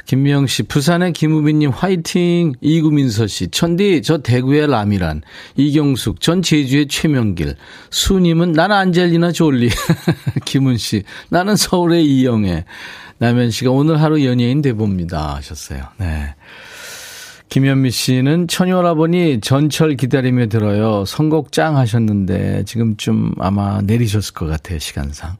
[0.06, 2.52] 김미영 씨, 부산의 김우빈님 화이팅.
[2.60, 5.22] 이구민서 씨, 천디, 저 대구의 라미란.
[5.56, 7.56] 이경숙, 전 제주의 최명길.
[7.90, 9.68] 수님은 나는 안젤리나 졸리.
[10.46, 12.66] 김은 씨, 나는 서울의 이영애.
[13.18, 15.34] 남현 씨가 오늘 하루 연예인 돼봅니다.
[15.34, 15.82] 하셨어요.
[15.98, 16.36] 네.
[17.48, 21.04] 김현미 씨는 처녀라보니 전철 기다리며 들어요.
[21.06, 24.78] 선곡 짱 하셨는데 지금쯤 아마 내리셨을 것 같아요.
[24.78, 25.36] 시간상.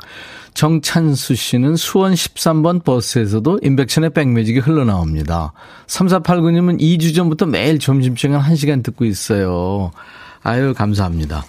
[0.55, 5.53] 정찬수 씨는 수원 13번 버스에서도 인백션의 백뮤직이 흘러나옵니다.
[5.87, 9.93] 3489님은 2주 전부터 매일 점심시간 1시간 듣고 있어요.
[10.43, 11.45] 아유, 감사합니다.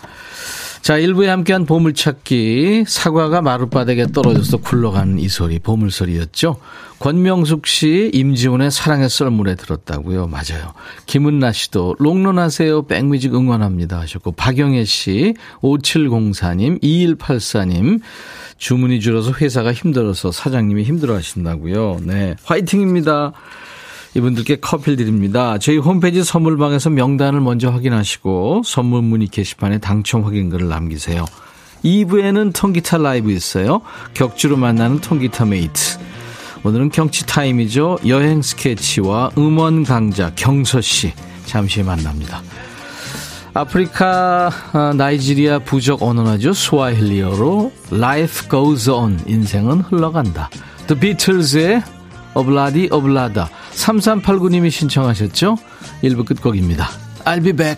[0.81, 2.85] 자, 1부에 함께한 보물찾기.
[2.87, 6.57] 사과가 마룻바닥에 떨어져서 굴러가는 이 소리, 보물소리였죠.
[6.99, 10.27] 권명숙 씨, 임지훈의 사랑의 썰물에 들었다고요.
[10.27, 10.73] 맞아요.
[11.05, 12.87] 김은나 씨도 롱런하세요.
[12.87, 18.01] 백뮤직 응원합니다 하셨고, 박영애 씨, 5704님, 2184님,
[18.57, 22.01] 주문이 줄어서 회사가 힘들어서 사장님이 힘들어 하신다고요.
[22.03, 22.35] 네.
[22.43, 23.33] 화이팅입니다.
[24.15, 25.57] 이분들께 커피를 드립니다.
[25.59, 31.25] 저희 홈페이지 선물방에서 명단을 먼저 확인하시고 선물 문의 게시판에 당첨 확인글을 남기세요.
[31.83, 33.81] 2부에는 통기타 라이브 있어요.
[34.13, 35.99] 격주로 만나는 통기타 메이트.
[36.63, 37.99] 오늘은 경치 타임이죠.
[38.07, 41.13] 여행 스케치와 음원 강자 경서 씨
[41.45, 42.41] 잠시 만납니다.
[43.53, 46.53] 아프리카 아, 나이지리아 부족 언어나죠.
[46.53, 50.49] 스와힐리어로 Life Goes On 인생은 흘러간다.
[50.87, 51.81] The Beatles의
[52.35, 55.57] 오블라디 오블라다 3389님이 신청하셨죠?
[56.03, 56.89] 1부 끝곡입니다.
[57.25, 57.77] I'll be back.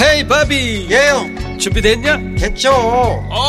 [0.00, 0.88] 헤이 바비.
[0.90, 1.58] 예영.
[1.58, 2.18] 준비됐냐?
[2.38, 2.72] 됐죠.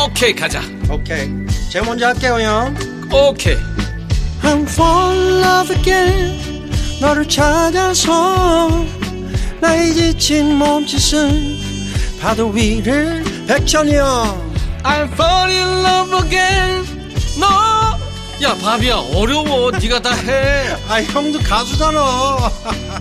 [0.06, 0.60] 오케이 가자.
[0.90, 1.28] 오케이.
[1.70, 2.74] 제가 먼저 할게요 형.
[3.12, 3.56] 오케이.
[4.42, 6.70] I'm fall in love again.
[7.00, 8.84] 너를 찾아서
[9.60, 11.58] 나의 지친 몸짓은
[12.20, 14.45] 파도 위를 백천이 형
[14.86, 16.86] I'm fall in love again.
[17.40, 17.46] 너.
[18.40, 19.72] 야, 바비야, 어려워.
[19.72, 20.76] 네가 다 해.
[20.88, 22.00] 아, 형도 가수잖아.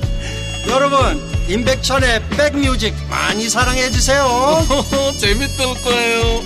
[0.68, 4.26] 여러분, 임백천의 백뮤직 많이 사랑해 주세요.
[5.20, 6.42] 재밌을 거예요.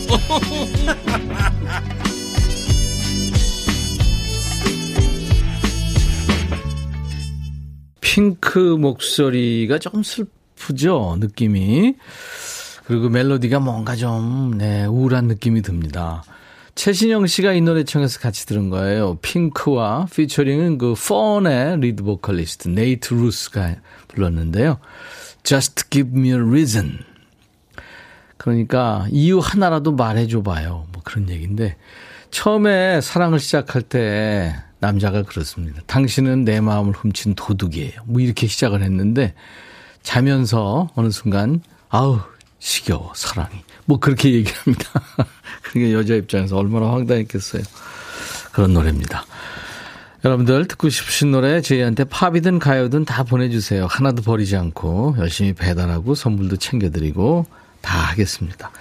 [8.02, 11.96] 핑크 목소리가 조금 슬프죠, 느낌이.
[12.90, 16.24] 그리고 멜로디가 뭔가 좀, 네, 우울한 느낌이 듭니다.
[16.74, 19.20] 최신영 씨가 이 노래 청해서 같이 들은 거예요.
[19.22, 23.76] 핑크와 피처링은 그 펀의 리드 보컬리스트 네이트 루스가
[24.08, 24.80] 불렀는데요.
[25.44, 26.98] Just give me a reason.
[28.38, 30.88] 그러니까 이유 하나라도 말해줘 봐요.
[30.92, 31.76] 뭐 그런 얘기인데
[32.32, 35.84] 처음에 사랑을 시작할 때 남자가 그렇습니다.
[35.86, 38.02] 당신은 내 마음을 훔친 도둑이에요.
[38.06, 39.36] 뭐 이렇게 시작을 했는데
[40.02, 42.20] 자면서 어느 순간 아우
[42.60, 43.64] 시겨워, 사랑이.
[43.86, 45.02] 뭐 그렇게 얘기합니다.
[45.64, 47.64] 그러니까 여자 입장에서 얼마나 황당했겠어요.
[48.52, 49.26] 그런 노래입니다.
[50.26, 53.88] 여러분들 듣고 싶으신 노래 저희한테 팝이든 가요든 다 보내주세요.
[53.90, 57.46] 하나도 버리지 않고 열심히 배달하고 선물도 챙겨드리고
[57.82, 58.72] 다 하겠습니다.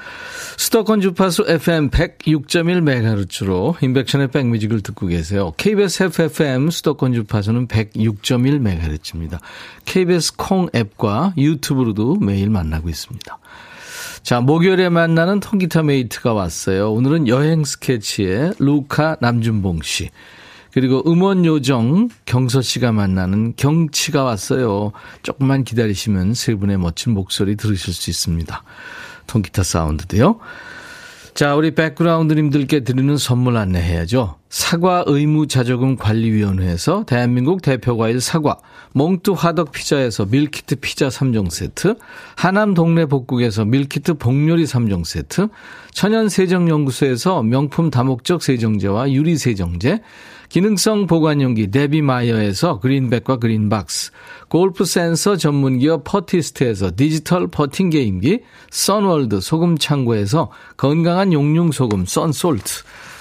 [0.57, 5.53] 수도권 주파수 FM 106.1MHz로 인백션의 백뮤직을 듣고 계세요.
[5.57, 9.39] KBS FFM 수도권 주파수는 106.1MHz입니다.
[9.85, 13.39] KBS 콩 앱과 유튜브로도 매일 만나고 있습니다.
[14.29, 16.93] 자, 목요일에 만나는 통기타 메이트가 왔어요.
[16.93, 20.11] 오늘은 여행 스케치의 루카 남준봉 씨.
[20.71, 24.93] 그리고 음원 요정 경서 씨가 만나는 경치가 왔어요.
[25.23, 28.65] 조금만 기다리시면 세 분의 멋진 목소리 들으실 수 있습니다.
[29.27, 30.41] 통기타 사운드도요.
[31.33, 34.38] 자, 우리 백그라운드님들께 드리는 선물 안내해야죠.
[34.49, 38.57] 사과 의무 자조금 관리위원회에서 대한민국 대표 과일 사과,
[38.93, 41.97] 몽뚜 화덕 피자에서 밀키트 피자 3종 세트,
[42.35, 45.49] 하남 동네 복국에서 밀키트 복요리 3종 세트,
[45.93, 50.01] 천연 세정 연구소에서 명품 다목적 세정제와 유리 세정제,
[50.49, 54.13] 기능성 보관용기 데비마이어에서 그린백과 그린박스,
[54.49, 62.65] 골프 센서 전문기업 퍼티스트에서 디지털 퍼팅 게임기, 선월드 소금 창고에서 건강한 용융 소금 썬솔트,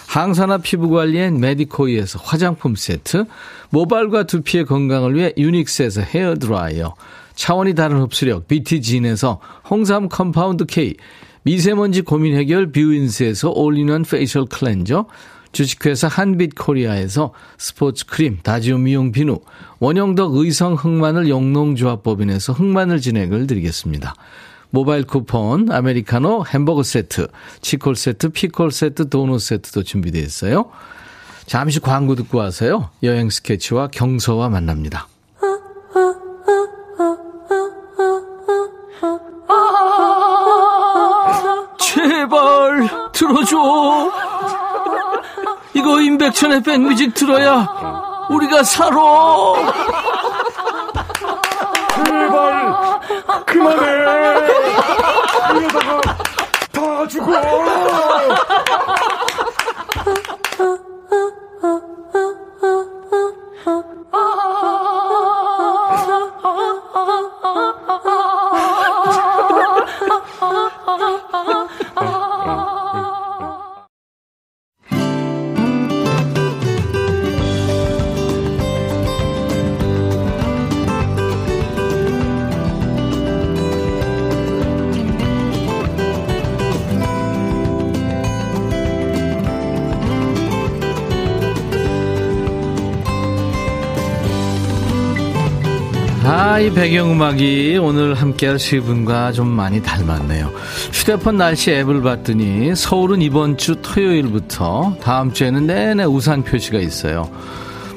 [0.08, 3.26] 항산화 피부관리엔 메디코이에서 화장품 세트,
[3.70, 6.96] 모발과 두피의 건강을 위해 유닉스에서 헤어드라이어,
[7.36, 9.40] 차원이 다른 흡수력 BT진에서
[9.70, 10.96] 홍삼 컴파운드 K,
[11.44, 15.06] 미세먼지 고민 해결 뷰인스에서 올인원 페이셜 클렌저,
[15.52, 19.40] 주식회사 한빛코리아에서 스포츠 크림, 다지오 미용 비누,
[19.80, 24.16] 원형덕 의성 흑마늘 영농조합법인에서 흑마늘 진액을 드리겠습니다.
[24.70, 27.28] 모바일 쿠폰, 아메리카노, 햄버거 세트,
[27.62, 30.70] 치콜 세트, 피콜 세트, 도넛 세트도 준비되어 있어요.
[31.46, 32.90] 잠시 광고 듣고 와서요.
[33.04, 35.08] 여행 스케치와 경서와 만납니다.
[41.80, 44.12] 제발 들어줘.
[45.74, 47.68] 이거 임백천의 백뮤직 들어야
[48.30, 48.98] 우리가 살아.
[52.06, 53.00] 제발
[53.46, 53.86] 그만해.
[55.56, 56.02] 이러다가
[56.72, 57.32] 다 죽어.
[96.60, 100.52] 이 배경음악이 오늘 함께할 세 분과 좀 많이 닮았네요.
[100.92, 107.30] 휴대폰 날씨 앱을 봤더니 서울은 이번 주 토요일부터 다음 주에는 내내 우산 표시가 있어요.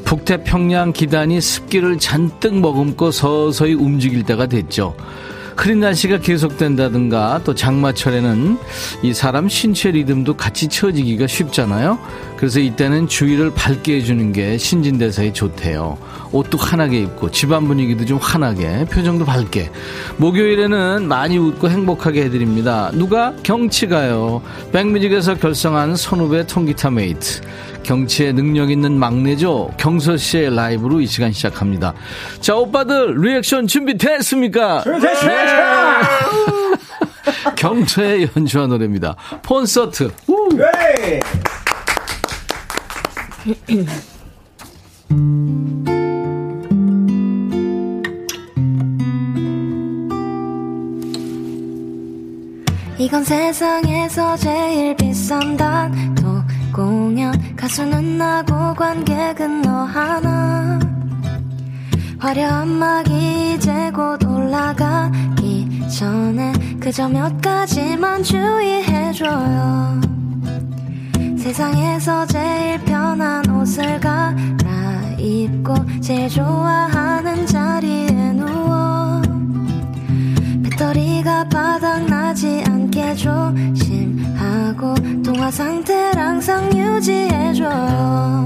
[0.05, 4.95] 북태평양 기단이 습기를 잔뜩 머금고 서서히 움직일 때가 됐죠.
[5.57, 8.59] 흐린 날씨가 계속된다든가 또 장마철에는
[9.03, 11.99] 이 사람 신체 리듬도 같이 처지기가 쉽잖아요.
[12.37, 15.99] 그래서 이때는 주위를 밝게 해주는 게 신진대사에 좋대요.
[16.33, 19.71] 옷도 환하게 입고 집안 분위기도 좀 환하게 표정도 밝게
[20.19, 22.91] 목요일에는 많이 웃고 행복하게 해드립니다.
[22.95, 24.43] 누가 경치가요.
[24.73, 27.41] 백뮤직에서 결성한 선후배 통기타 메이트
[27.83, 29.73] 경치에 능력 있는 막내죠.
[29.77, 31.95] 경서 씨의 라이브로 이 시간 시작합니다.
[32.41, 34.85] 자, 오빠들 리액션 준비됐습니까?
[34.85, 35.01] 네.
[37.57, 39.17] 경서의 연주와 노래입니다.
[39.47, 40.11] 콘서트.
[53.01, 57.33] 이건 세상에서 제일 비싼 단독 공연.
[57.57, 60.79] 가수는 나고 관객은 너 하나.
[62.19, 69.99] 화려한 막이 이제 곧 올라가기 전에 그저 몇 가지만 주의해줘요.
[71.39, 78.10] 세상에서 제일 편한 옷을 갈아입고 제일 좋아하는 자리에
[80.91, 88.45] 배터리가 바닥나지 않게 조심하고 통화 상태를 항상 유지해줘요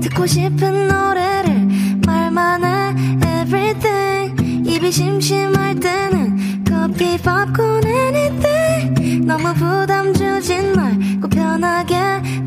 [0.00, 2.94] 듣고 싶은 노래를 말만 해.
[3.42, 4.68] Everything.
[4.68, 9.26] 입이 심심할 때는 커피 팝콘 anything.
[9.26, 11.96] 너무 부담 주진 말고 편하게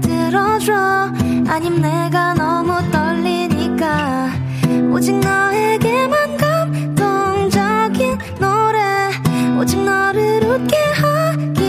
[0.01, 0.73] 들어줘.
[1.47, 4.29] 아님 내가 너무 떨리니까
[4.91, 6.44] 오직 너에게만
[9.65, 11.63] 오직 너를 웃게 하기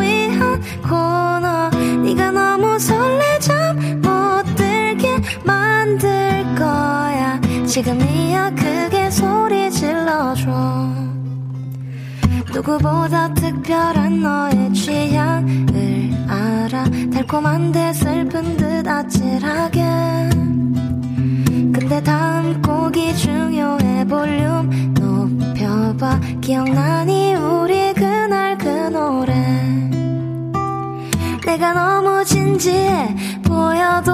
[0.00, 1.70] 위한 코너.
[2.02, 7.40] 네가 너무 설레 잠 못 들게 만들 거야.
[7.64, 10.50] 지금이야 크게 소리 질러줘.
[12.52, 16.84] 누구보다 특별한 너의 취향을 알아.
[17.12, 19.82] 달콤한데 슬픈 듯 아찔하게.
[21.72, 24.68] 근데 다음 곡이 중요해 볼륨
[25.96, 26.20] 높여봐.
[26.40, 29.34] 기억나니 우리 그날 그 노래.
[31.44, 34.12] 내가 너무 진지해 보여도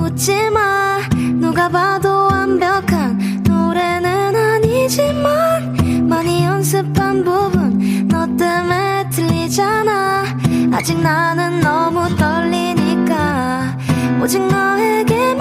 [0.00, 0.98] 웃지 마.
[1.40, 8.78] 누가 봐도 완벽한 노래는 아니지만 많이 연습한 부분 너 때문에
[10.72, 13.76] 아직 나는 너무 떨리니까
[14.22, 15.34] 오직 너에게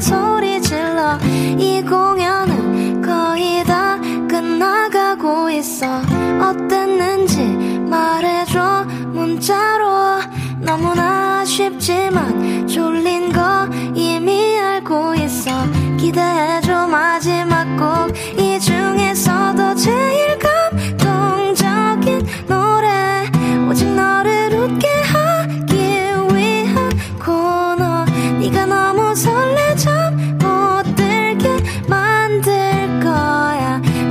[0.00, 1.18] 소리 질러.
[1.58, 6.00] 이 공연은 거의 다 끝나가고 있어.
[6.40, 7.42] 어땠는지
[7.88, 8.84] 말해줘.
[9.12, 10.20] 문자로.
[10.60, 15.50] 너무나 쉽지만 졸린 거 이미 알고 있어.
[15.98, 16.86] 기대해줘.
[16.86, 20.38] 마지막 곡 이 중에서도 제일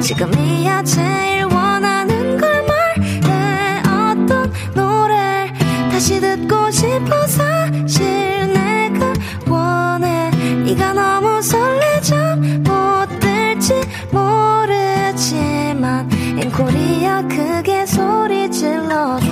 [0.09, 3.79] 지금이야 제일 원하는 걸 말해.
[3.85, 5.53] 어떤 노래
[5.91, 9.13] 다시 듣고 싶어 사실 내가
[9.47, 10.31] 원해.
[10.65, 13.75] 네가 너무 설레잠 못 들지
[14.11, 19.27] 모르지만 앵콜이야 크게 소리 질러줘.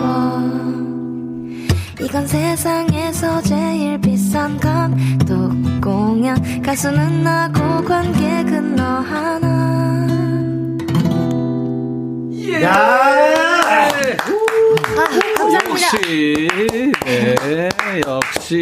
[2.02, 6.62] 이건 세상에서 제일 비싼 감독 공연.
[6.62, 10.37] 가수는 나고 관객은 너 하나
[12.54, 13.90] 야!
[15.54, 16.48] 역시,
[17.06, 17.70] 네,
[18.08, 18.62] 역시.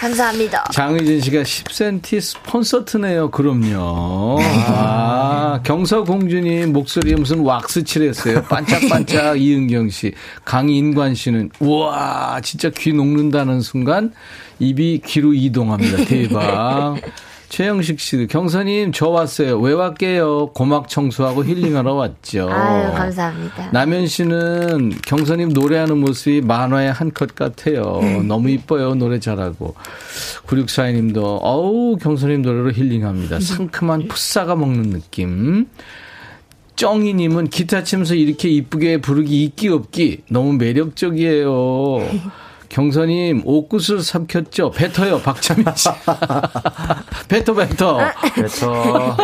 [0.00, 3.30] 감사합니다 장의진 씨가 10cm 스폰서트네요.
[3.30, 4.38] 그럼요.
[4.40, 8.42] 아, 경서공주님 목소리에 무슨 왁스 칠했어요.
[8.44, 10.12] 반짝반짝 이은경 씨.
[10.44, 14.12] 강인관 씨는, 우와, 진짜 귀 녹는다는 순간
[14.58, 16.04] 입이 귀로 이동합니다.
[16.04, 16.96] 대박.
[17.50, 19.58] 최영식 씨도 경선님 저 왔어요.
[19.58, 20.52] 왜 왔게요?
[20.54, 22.48] 고막 청소하고 힐링하러 왔죠.
[22.48, 28.00] 아유 감사합니다 남현 씨는 경선님 노래하는 모습이 만화의 한 컷 같아요.
[28.24, 28.94] 너무 이뻐요.
[28.94, 29.74] 노래 잘하고.
[30.46, 33.40] 9642님도, 어우, 경선님 노래로 힐링합니다.
[33.40, 35.66] 상큼한 푸싸가 먹는 느낌.
[36.76, 41.98] 쩡이님은 기타 치면서 이렇게 이쁘게 부르기 있기 없기 너무 매력적이에요.
[42.70, 44.70] 경선님 옷구슬 삼켰죠?
[44.70, 45.88] 뱉어요 박찬민 씨.
[47.28, 47.98] 뱉어 뱉어.
[48.34, 49.16] 그래서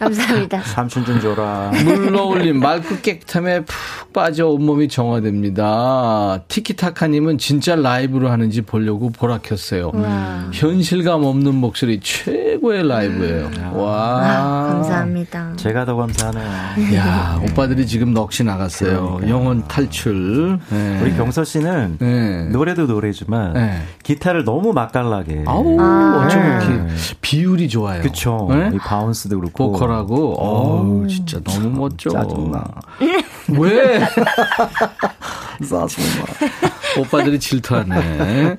[0.00, 1.72] 감사합니다 삼촌 좀 줘라.
[1.84, 6.40] 물러올림 맑고 깨끗함에 푹 빠져 온몸이 정화됩니다.
[6.48, 9.92] 티키타카님은 진짜 라이브로 하는지 보려고 보라 켰어요.
[10.52, 13.50] 현실감 없는 목소리 최고의 라이브예요.
[13.74, 14.20] 와.
[14.22, 16.96] 아, 감사합니다 제가 더 감사하네요.
[16.96, 19.20] 야 오빠들이 지금 넋이 나갔어요.
[19.28, 20.58] 영혼 탈출.
[20.70, 21.00] 네.
[21.02, 22.44] 우리 경서 씨는 네.
[22.50, 23.82] 노래도 노래지만 네.
[24.02, 25.44] 기타를 너무 맛깔나게.
[25.46, 26.24] 아우 아.
[26.26, 26.48] 어쩜 네.
[26.48, 28.00] 이렇게 비율이 좋아요.
[28.02, 28.48] 그쵸.
[28.50, 28.70] 네?
[28.74, 29.72] 이 바운스도 그렇고.
[29.72, 32.10] 보컬 하고 어우 진짜 너무 멋져.
[32.10, 32.64] 짜증나.
[33.58, 34.00] 왜?
[35.68, 36.24] 짜증나.
[36.98, 38.56] 오빠들이 질투하네.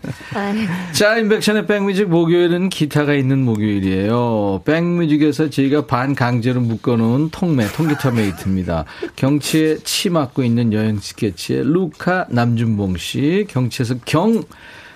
[0.94, 4.62] 자, 인백션의 백뮤직 목요일은 기타가 있는 목요일이에요.
[4.66, 8.86] 백뮤직에서 저희가 반 강제로 묶어놓은 통매, 통기타 메이트입니다.
[9.16, 14.44] 경치에 치 맡고 있는 여행 스케치의 루카 남준봉 씨, 경치에서 경,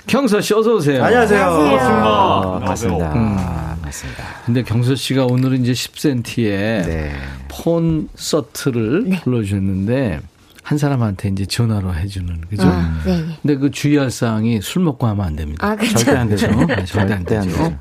[0.07, 1.03] 경서 씨 어서 오세요.
[1.03, 1.43] 안녕하세요.
[1.45, 1.97] 안녕하세요.
[1.97, 3.13] 아, 반갑습니다.
[3.13, 3.35] 음.
[3.35, 4.23] 반갑습니다.
[4.45, 7.15] 근데 경서 씨가 오늘은 이제 10cm에 네.
[7.51, 10.19] 콘서트를 불러주셨는데
[10.63, 12.63] 한 사람한테 이제 전화로 해주는 그죠?
[12.65, 13.25] 아, 네.
[13.41, 15.67] 근데 그 주의할 사항이 술 먹고 하면 안 됩니다.
[15.67, 15.97] 아, 그렇죠.
[15.97, 16.47] 절대 안 되죠.
[16.65, 17.77] 네, 절대 안 되죠.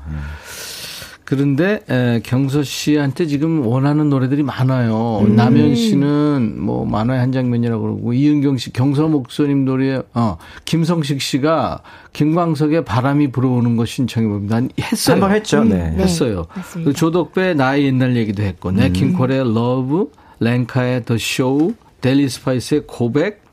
[1.25, 5.21] 그런데 에, 경서 씨한테 지금 원하는 노래들이 많아요.
[5.25, 5.35] 음.
[5.35, 11.81] 남현 씨는 뭐 만화의 한 장면이라고 그러고 이은경 씨 경서 목소님 노래 어 김성식 씨가
[12.13, 14.61] 김광석의 바람이 불어오는 곳 신청해 봅니다.
[14.79, 15.15] 했어요.
[15.15, 15.63] 한번 했죠.
[15.63, 15.89] 네.
[15.97, 16.03] 네.
[16.03, 16.45] 했어요.
[16.55, 16.91] 맞습니다.
[16.91, 18.75] 그 조덕배 나의 옛날 얘기도 했고 음.
[18.75, 23.43] 냇킹콜의 L-O-V-E, 렌카의 The Show, 델리 스파이스의 고백,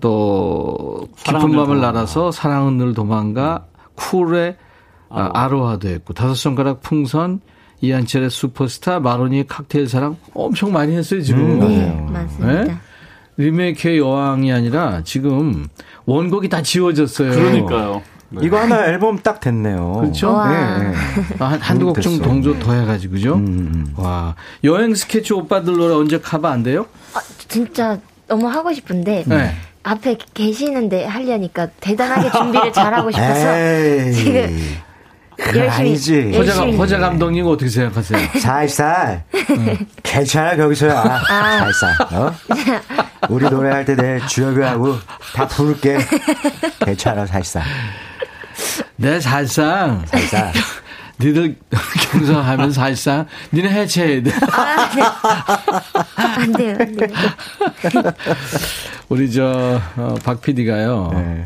[0.00, 3.64] 또 깊은 밤을 날아서 사랑은 늘 도망가,
[3.94, 4.56] 쿨의
[5.10, 7.40] 아, 아로하도 했고 다섯 손가락 풍선,
[7.80, 11.58] 이한철의 슈퍼스타, 마로니에 칵테일 사랑 엄청 많이 했어요 지금.
[11.60, 12.64] 네, 맞습니다.
[12.64, 12.76] 네?
[13.36, 15.66] 리메이크의 여왕이 아니라 지금
[16.06, 17.30] 원곡이 다 지워졌어요.
[17.30, 18.02] 그러니까요.
[18.42, 19.92] 이거 하나 앨범 딱 됐네요.
[20.00, 20.32] 그렇죠?
[20.32, 20.78] 와.
[20.78, 20.94] 네, 네.
[21.40, 22.20] 아, 한, 한두 곡 좀.
[22.20, 23.34] 동조 더 해가지고죠.
[23.34, 23.92] 음.
[23.96, 24.36] 와.
[24.62, 26.86] 여행 스케치 오빠들 노래 언제 커버 안 돼요?
[27.14, 27.98] 아, 진짜
[28.28, 29.52] 너무 하고 싶은데 네.
[29.82, 34.12] 앞에 계시는데 하려니까 대단하게 준비를 잘하고 싶어서 에이.
[34.12, 34.56] 지금
[35.46, 36.32] 열심히- 아니지.
[36.36, 38.20] 허자, 허자 감독님 어떻게 생각하세요?
[38.40, 39.24] 살살.
[40.02, 41.22] 괜찮아, 거기서야.
[41.26, 41.94] 살살.
[42.12, 42.34] 어?
[43.28, 44.98] 우리 노래할 때 내 주혁이하고
[45.34, 45.98] 다 부를게.
[46.84, 47.62] 괜찮아, 살살.
[48.96, 50.04] 내 살상.
[50.06, 50.52] 살살.
[51.20, 51.56] 니들
[52.12, 54.30] 경선하면 사실상 니네 해체해야 돼.
[54.52, 55.02] 아, 네.
[56.16, 57.08] 안 돼요, 안 돼요.
[59.08, 61.10] 우리 저, 어, 박 PD가요.
[61.12, 61.44] 네.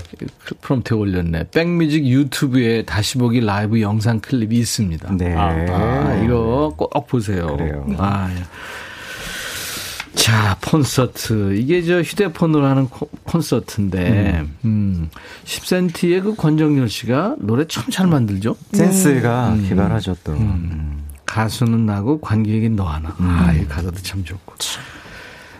[0.60, 1.48] 프롬프에 올렸네.
[1.50, 5.12] 백뮤직 유튜브에 다시 보기 라이브 영상 클립이 있습니다.
[5.16, 5.34] 네.
[5.34, 7.56] 아, 아 이거 꼭 보세요.
[7.56, 7.86] 그래요.
[7.98, 8.42] 아, 예.
[10.14, 11.54] 자, 콘서트.
[11.56, 12.88] 이게 저 휴대폰으로 하는
[13.24, 15.10] 콘서트인데, 음, 음
[15.44, 18.56] 10cm의 그 권정열 씨가 노래 참 잘 만들죠?
[18.72, 19.66] 센스가 음.
[19.68, 20.32] 기발하죠, 또.
[20.32, 20.38] 음.
[20.40, 21.04] 음.
[21.26, 23.10] 가수는 나고 관객이 너 하나.
[23.20, 23.26] 음.
[23.28, 24.54] 아, 이 가사도 참 좋고.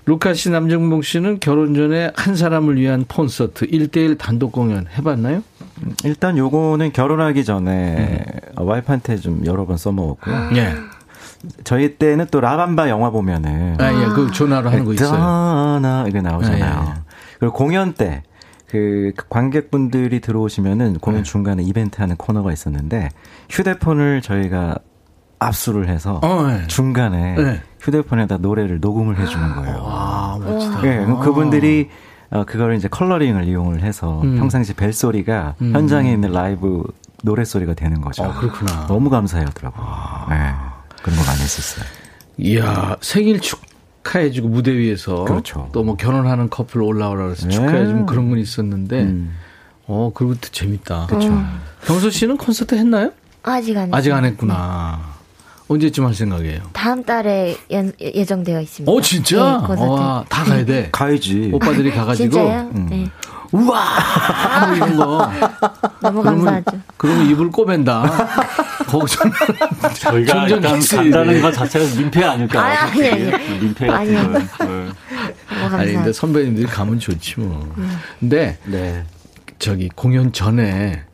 [0.07, 5.43] 루카 씨, 남정봉 씨는 결혼 전에 한 사람을 위한 콘서트, 1대1 단독 공연 해봤나요?
[6.05, 8.25] 일단 요거는 결혼하기 전에
[8.59, 8.67] 음.
[8.67, 10.51] 와이프한테 좀 여러 번 써먹었고요.
[10.57, 10.75] 예.
[11.65, 15.79] 저희 때는 또 라밤바 영화 보면은 아, 예, 그 전화로 하는 거 있어요.
[15.81, 16.65] 나 이게 나오잖아요.
[16.65, 17.03] 아, 예.
[17.39, 18.23] 그리고 공연 때
[18.75, 21.23] 그 관객분들이 들어오시면은 공연 네.
[21.23, 23.09] 중간에 이벤트 하는 코너가 있었는데
[23.49, 24.79] 휴대폰을 저희가
[25.39, 26.67] 압수를 해서 어, 네.
[26.67, 27.63] 중간에 네.
[27.79, 29.81] 휴대폰에다 노래를 녹음을 해주는 거예요.
[29.81, 30.81] 와, 멋지다.
[30.83, 31.89] 네, 그분들이
[32.31, 34.39] 어, 그걸 이제 컬러링을 이용을 해서 음.
[34.39, 35.73] 평상시 벨소리가 음.
[35.73, 36.83] 현장에 있는 라이브
[37.23, 38.25] 노래 소리가 되는 거죠.
[38.25, 38.89] 어, 그렇구나.
[38.89, 39.87] 너무 감사해하더라고요.
[39.87, 40.27] 아.
[40.31, 40.74] 네.
[41.05, 41.85] 그런 거 많이 했었어요.
[42.39, 45.25] 이야, 생일 축하해주고 무대 위에서.
[45.25, 45.69] 그렇죠.
[45.73, 47.55] 또 뭐 결혼하는 커플 올라오라 그래서 네.
[47.55, 49.37] 축하해주면 그런 건 있었는데, 음.
[49.87, 51.07] 어, 그것도 재밌다.
[51.09, 51.29] 그렇죠.
[51.29, 51.61] 음.
[51.85, 53.13] 경서 씨는 콘서트 했나요?
[53.43, 53.93] 아직 안.
[53.93, 54.99] 아직 안 했구나.
[54.99, 55.15] 네.
[55.69, 56.61] 언제쯤 할 생각이에요?
[56.73, 58.91] 다음 달에 예, 예정되어 있습니다.
[58.91, 59.59] 어, 진짜?
[59.61, 59.91] 네, 콘서트.
[59.91, 60.89] 와, 다 가야 돼.
[60.91, 61.51] 가야지.
[61.53, 62.31] 오빠들이 가가지고.
[62.31, 62.71] 진짜요?
[62.75, 62.87] 음.
[62.91, 63.11] 네.
[63.53, 63.85] 우와!
[64.67, 65.31] 뭐 이런 거.
[66.03, 66.81] 너무 그러면, 감사하죠.
[66.97, 68.03] 그러면 입을 꼬맨다.
[68.99, 69.25] 거기서
[69.99, 72.61] 저희가 일단 간다는 것 자체가 민폐 아닐까?
[72.61, 73.59] 아, 아니, 아니.
[73.61, 74.33] 민폐 같은 아니요.
[74.33, 74.49] 건.
[75.69, 75.77] 네.
[75.77, 77.73] 아니, 근데 선배님들이 가면 좋지 뭐.
[77.77, 77.99] 음.
[78.21, 79.05] 근데, 네.
[79.59, 81.05] 저기 공연 전에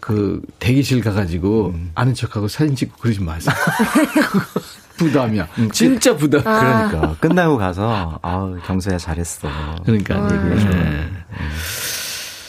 [0.00, 1.90] 그 대기실 가가지고 음.
[1.94, 3.54] 아는 척하고 사진 찍고 그러지 마세요.
[4.96, 5.46] 부담이야.
[5.58, 6.40] 음, 진짜 부담.
[6.46, 6.88] 아.
[6.88, 9.48] 그러니까 끝나고 가서 아 경서야 잘했어.
[9.84, 10.52] 그러니까 아.
[10.54, 11.10] 얘기해 네.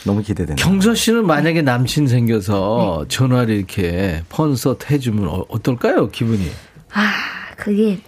[0.07, 0.13] 음.
[0.13, 0.55] 너무 기대된다.
[0.63, 3.07] 경서 씨는 만약에 남친 생겨서 네.
[3.07, 6.49] 전화를 이렇게 펀서트 해주면 어, 어떨까요 기분이?
[6.93, 7.11] 아
[7.57, 7.99] 그게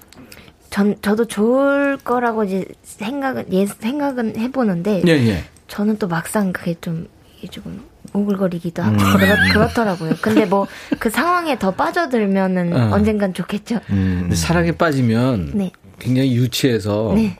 [0.69, 5.03] 전 저도 좋을 거라고 이제 생각은 예 생각은 해보는데.
[5.07, 5.43] 예 예.
[5.67, 7.07] 저는 또 막상 그게 좀
[7.51, 7.81] 조금
[8.13, 9.17] 오글거리기도 하고 음.
[9.53, 10.67] 그렇, 더라고요 근데 뭐
[10.99, 12.95] 그 상황에 더 빠져들면은 어.
[12.95, 13.79] 언젠간 좋겠죠.
[13.89, 14.29] 음.
[14.33, 15.71] 사랑에 빠지면 네.
[15.99, 17.37] 굉장히 유치해서 네.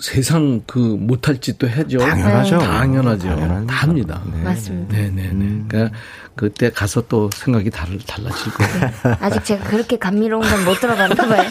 [0.00, 1.98] 세상 그 못할 짓도 해죠.
[1.98, 2.58] 당연하죠.
[2.58, 3.28] 당연하죠.
[3.28, 3.72] 당연합니다.
[3.74, 4.22] 다 합니다.
[4.32, 4.42] 네.
[4.42, 4.96] 맞습니다.
[4.96, 5.30] 네네네.
[5.32, 5.64] 음.
[5.68, 5.96] 그러니까
[6.36, 8.80] 그때 가서 또 생각이 다를, 달라질 거예요.
[8.80, 9.16] 네.
[9.20, 11.50] 아직 제가 그렇게 감미로운 건 못 들어봤나 봐요.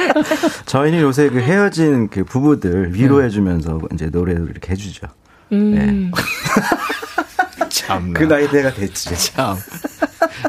[0.66, 5.06] 저희는 요새 그 헤어진 그 부부들 위로해주면서 이제 노래를 이렇게 해주죠.
[5.52, 5.74] 음.
[5.74, 6.10] 네.
[7.68, 8.12] 참.
[8.12, 9.14] 그 나이 대가 됐지.
[9.32, 9.56] 참.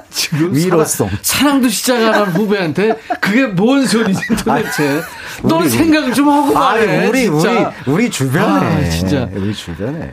[0.10, 1.10] 지금 위로송.
[1.22, 5.01] 사랑, 도 시작하는 후배한테 그게 뭔 소리지 도대체.
[5.42, 7.08] 너 생각을 좀 하고 말해.
[7.08, 7.74] 우리, 진짜.
[7.86, 8.86] 우리, 우리 주변에.
[8.86, 9.28] 아, 진짜.
[9.34, 10.06] 우리 주변에.
[10.06, 10.12] 야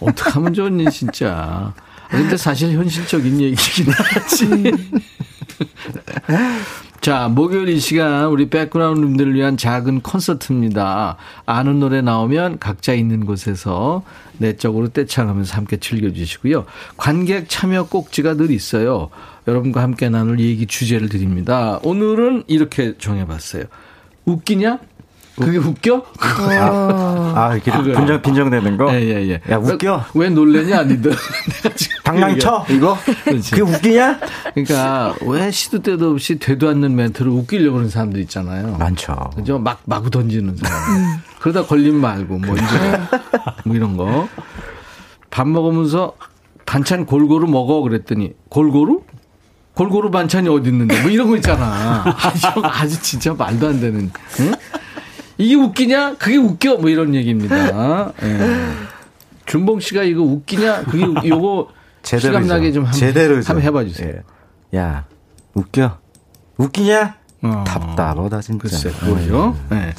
[0.00, 1.72] 어떡하면 좋니, 진짜.
[2.10, 4.46] 근데 사실 현실적인 얘기긴 하지.
[7.00, 11.18] 자, 목요일 이 시간 우리 백그라운드님들을 위한 작은 콘서트입니다.
[11.44, 14.02] 아는 노래 나오면 각자 있는 곳에서
[14.38, 16.64] 내적으로 떼창하면서 함께 즐겨주시고요.
[16.96, 19.10] 관객 참여 꼭지가 늘 있어요.
[19.46, 21.78] 여러분과 함께 나눌 얘기 주제를 드립니다.
[21.82, 23.64] 오늘은 이렇게 정해봤어요.
[24.24, 24.78] 웃기냐?
[25.36, 26.04] 그게 웃겨?
[26.20, 28.94] 아, 아 이렇게 빈정, 빈정되는 거?
[28.94, 29.40] 예, 예, 예.
[29.50, 30.04] 야, 웃겨?
[30.14, 31.12] 왜, 왜 놀래냐, 니들?
[32.04, 32.66] 방랑쳐?
[32.70, 32.96] 이거?
[33.24, 33.50] 그렇지.
[33.50, 34.20] 그게 웃기냐?
[34.54, 38.76] 그러니까, 왜 시도 때도 없이 되도 않는 멘트를 웃기려고 하는 사람들 있잖아요.
[38.78, 39.30] 많죠.
[39.34, 39.58] 그죠?
[39.58, 40.78] 막, 마구 던지는 사람.
[40.78, 41.16] 음.
[41.40, 43.00] 그러다 걸림 말고, 뭐, 이제,
[43.64, 44.28] 뭐 이런 거.
[45.30, 46.12] 밥 먹으면서
[46.64, 49.02] 반찬 골고루 먹어 그랬더니, 골고루?
[49.74, 51.00] 골고루 반찬이 어디 있는데?
[51.02, 52.04] 뭐 이런 거 있잖아.
[52.16, 54.10] 아주, 아주 진짜 말도 안 되는.
[54.40, 54.52] 응?
[55.36, 56.16] 이게 웃기냐?
[56.16, 56.76] 그게 웃겨.
[56.76, 58.12] 뭐 이런 얘기입니다.
[58.22, 58.72] 예.
[59.46, 60.84] 준봉 씨가 이거 웃기냐?
[60.84, 61.68] 그게 요거
[62.02, 64.20] 제대로 나게 좀 한번, 제대로 한번 해봐 주세요.
[64.72, 64.78] 예.
[64.78, 65.06] 야
[65.54, 65.98] 웃겨?
[66.56, 67.16] 웃기냐?
[67.42, 67.64] 어.
[67.66, 68.62] 답답하다 진짜.
[68.62, 69.56] 글쎄, 뭐죠?
[69.70, 69.92] 네.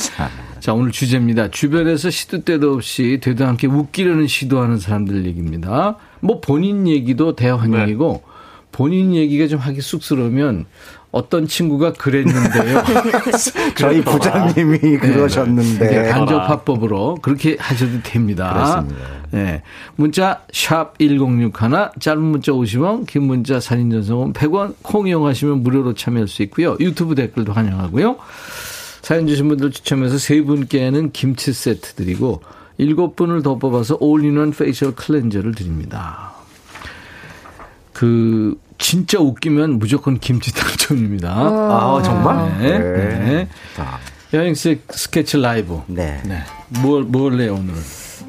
[0.60, 1.52] 자 오늘 주제입니다.
[1.52, 5.98] 주변에서 시도 때도 없이 되도 않게 웃기려는 시도하는 사람들 얘기입니다.
[6.22, 8.35] 뭐 본인 얘기도 대환영이고 네.
[8.76, 10.66] 본인 얘기가 좀 하기 쑥스러우면
[11.12, 12.84] 어떤 친구가 그랬는데요.
[13.78, 14.98] 저희 부장님이 네.
[14.98, 15.88] 그러셨는데.
[15.88, 16.10] 네.
[16.10, 18.52] 간접화법으로 그렇게 하셔도 됩니다.
[18.52, 19.00] 그렇습니다.
[19.32, 19.62] 네.
[19.96, 21.54] 문자 샵 1061,
[22.02, 26.76] 짧은 문자 50원, 긴 문자 사진 전송은 100원, 콩 이용하시면 무료로 참여할 수 있고요.
[26.82, 28.18] 유튜브 댓글도 환영하고요.
[29.02, 32.42] 사연 주신 분들 추첨해서 세 분께는 김치 세트 드리고
[32.78, 36.34] 일곱 분을 더 뽑아서 올인원 페이셜 클렌저를 드립니다.
[37.94, 41.30] 그 진짜 웃기면 무조건 김치 당첨입니다.
[41.32, 42.58] 아, 정말?
[42.60, 42.80] 네.
[42.80, 43.20] 네.
[43.20, 43.48] 네.
[44.34, 45.82] 여행 스케치 라이브.
[45.88, 46.22] 네.
[46.26, 46.44] 네.
[46.82, 47.74] 뭘, 뭘 해요, 오늘?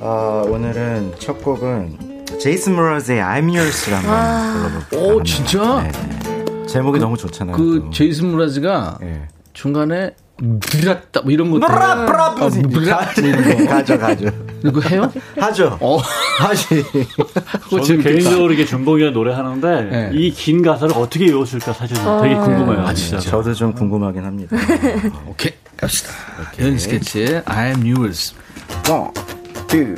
[0.01, 4.81] 어, 오늘은 첫 곡은 제이슨 므라즈의 I'm Yours를 한번 아.
[4.89, 5.15] 불러볼게요.
[5.17, 5.83] 오, 진짜?
[5.83, 6.67] 네.
[6.67, 7.57] 제목이 너무 좋잖아요.
[7.57, 7.91] 그 또.
[7.91, 9.29] 제이슨 므라즈가 네.
[9.53, 10.15] 중간에
[10.61, 12.35] 브라따 뭐 이런 거 브라브라 아,
[13.67, 14.27] 가죠 가죠
[14.67, 15.11] 이거 해요?
[15.39, 15.79] 하죠.
[15.81, 15.99] 어.
[16.39, 16.85] 하시.
[17.71, 20.11] 저는 개인적으로 이게 준봉이가 노래하는데 네.
[20.13, 22.21] 이 긴 가사를 어떻게 외웠을까 사실 어.
[22.23, 22.87] 되게 궁금해요.
[22.87, 23.19] 아, 진짜.
[23.19, 24.57] 저도 좀 궁금하긴 합니다.
[24.57, 26.11] 아, 오케이 갑시다.
[26.57, 28.35] 여행 스케치의 I'm Yours.
[28.89, 29.11] One,
[29.69, 29.95] two,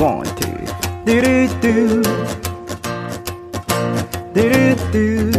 [0.00, 0.50] one, two.
[1.04, 2.02] 뚜루뚜.
[4.34, 5.30] 뚜루뚜.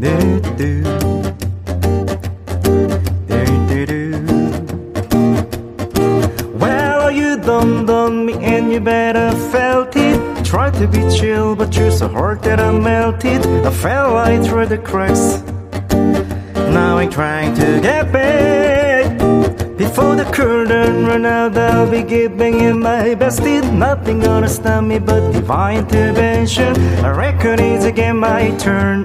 [0.00, 1.11] 뚜루뚜.
[7.60, 10.44] Done me and you better felt it.
[10.44, 13.46] Tried to be chill, but you're so hard that I melted.
[13.66, 15.42] I fell right through the cracks.
[16.72, 19.18] Now I'm trying to get back.
[19.76, 23.40] Before the curtain run out, I'll be giving you my best.
[23.40, 26.76] It nothing gonna stop me but divine intervention.
[27.04, 29.04] I reckon it's again my turn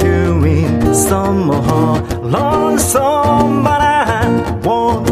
[0.00, 2.00] to win some more.
[2.36, 5.05] Lonesome, but I won't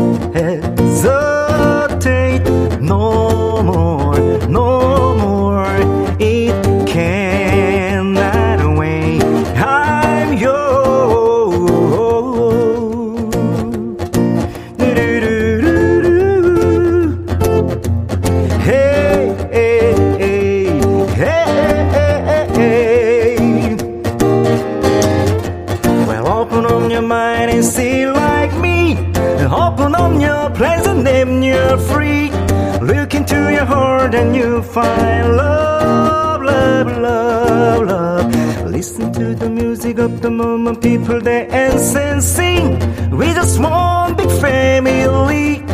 [34.63, 38.71] find love, love, love, love.
[38.71, 42.79] Listen to the music of the moment, people dance and sing.
[43.11, 45.65] We just one big family.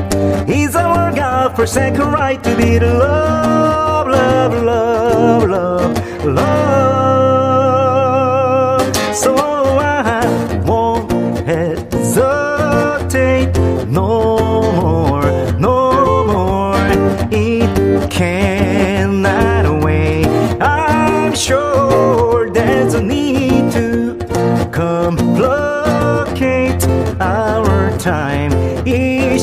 [0.47, 6.90] It's our God forsaken right to be the love, love, love, love, love.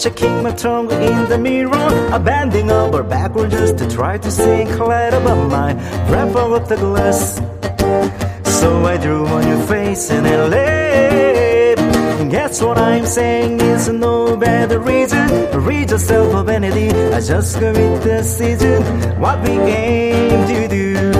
[0.00, 1.74] checking my tongue in the mirror.
[1.74, 5.74] I'm bending over backward just to try to see clear above my
[6.08, 7.36] breath of the glass.
[8.60, 11.74] So I drew on your face and I lay
[12.30, 15.28] Guess what I'm saying is no better reason.
[15.64, 16.88] Read yourself of vanity.
[17.12, 18.82] I just commit the season.
[19.20, 21.12] What we aim to do.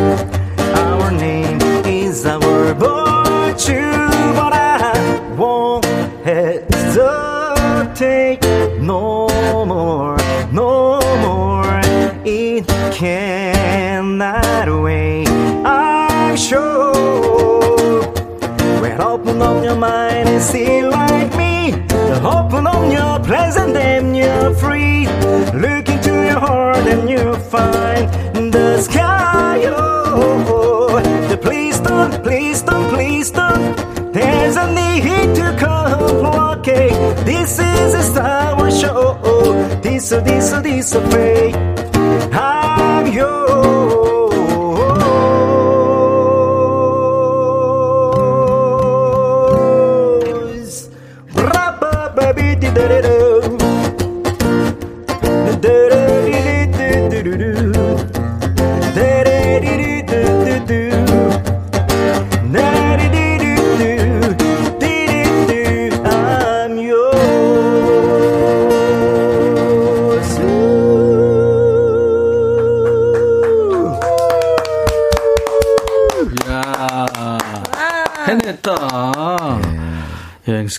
[0.58, 3.09] Our name is our virtue,
[19.70, 21.72] your mind and see like me,
[22.36, 25.06] open up your plans and then you're free.
[25.64, 28.08] Look into your heart and you'll find
[28.52, 29.62] the sky.
[29.66, 33.76] Oh, the please don't, please don't, please don't.
[34.12, 37.24] There's a need to come complicate.
[37.24, 39.18] This is a Star show.
[39.82, 41.54] This, this, this, fate.
[41.54, 41.79] I'm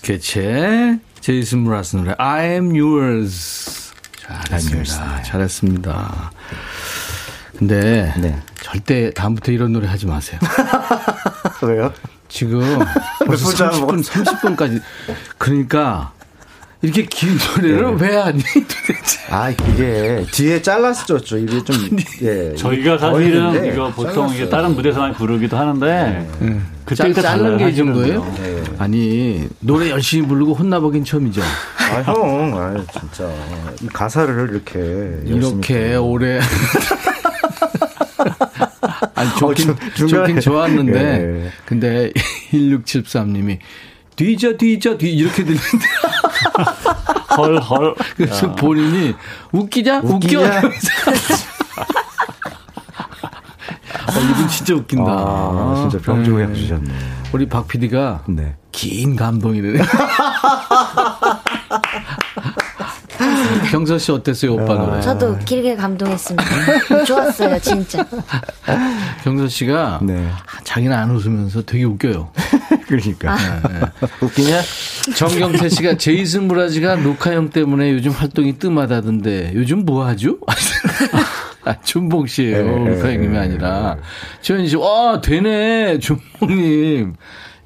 [0.02, 3.91] 스케치의 제이슨 브라스 노래 I am yours.
[4.20, 5.22] 자, 잘했습니다.
[5.24, 6.32] 잘했습니다.
[7.60, 8.41] 근데 네.
[8.64, 10.39] 절대 다음부터 이런 노래 하지 마세요.
[11.62, 11.93] 왜요?
[12.30, 12.62] 지금
[13.28, 14.82] 벌써 30분, 30분까지.
[15.38, 16.12] 그러니까
[16.82, 18.08] 이렇게 긴 노래를 네.
[18.08, 19.20] 왜 하니 도대체?
[19.30, 21.38] 아 이게 뒤에 잘라서 줬죠.
[21.38, 21.76] 이게 좀
[22.24, 22.56] 예.
[22.56, 26.60] 저희가 사실은 이거 보통 이게 다른 무대에서 많이 부르기도 하는데 네.
[26.86, 28.26] 그때 자른 게 이 정도예요?
[28.41, 28.51] 네.
[28.82, 31.39] 아니 노래 열심히 부르고 혼나보긴 처음이죠.
[31.77, 33.32] 아 형, 아 진짜
[33.93, 36.39] 가사를 이렇게 이렇게 오래.
[39.13, 41.51] 아니 좋긴 어, 중, 좋긴 좋았는데 예.
[41.63, 42.11] 근데
[42.51, 43.59] 1673님이
[44.15, 45.86] 뒤져 뒤져 뒤 이렇게 들리는데
[47.38, 47.93] 헐 헐.
[48.17, 49.13] 그래서 본인이
[49.51, 49.99] 웃기냐?
[49.99, 50.39] 웃기냐?
[50.39, 50.67] 웃겨.
[54.07, 55.11] 어, 이분 진짜 웃긴다.
[55.11, 56.55] 아, 진짜 병조약 네.
[56.55, 56.93] 주셨네.
[57.32, 58.55] 우리 박 PD가 네.
[58.72, 59.80] 긴 감동이네.
[63.72, 64.99] 경서 씨 어땠어요, 오빠 노래?
[65.01, 67.03] 저도 길게 감동했습니다.
[67.05, 68.05] 좋았어요, 진짜.
[69.24, 70.30] 경서 씨가 네.
[70.63, 72.32] 자기는 안 웃으면서 되게 웃겨요.
[72.88, 73.34] 그러니까.
[73.34, 73.38] 아.
[73.38, 74.07] 네, 네.
[74.22, 74.61] 웃기냐?
[75.15, 80.38] 정경태 씨가 제이슨 브라지가 녹화 형 때문에 요즘 활동이 뜸하다던데 요즘 뭐 하죠?
[81.63, 82.63] 아, 준봉 씨예요.
[82.63, 83.97] 네, 우리 형님이 아니라.
[84.41, 85.99] 최현희 씨, 와, 되네.
[85.99, 87.15] 준봉님.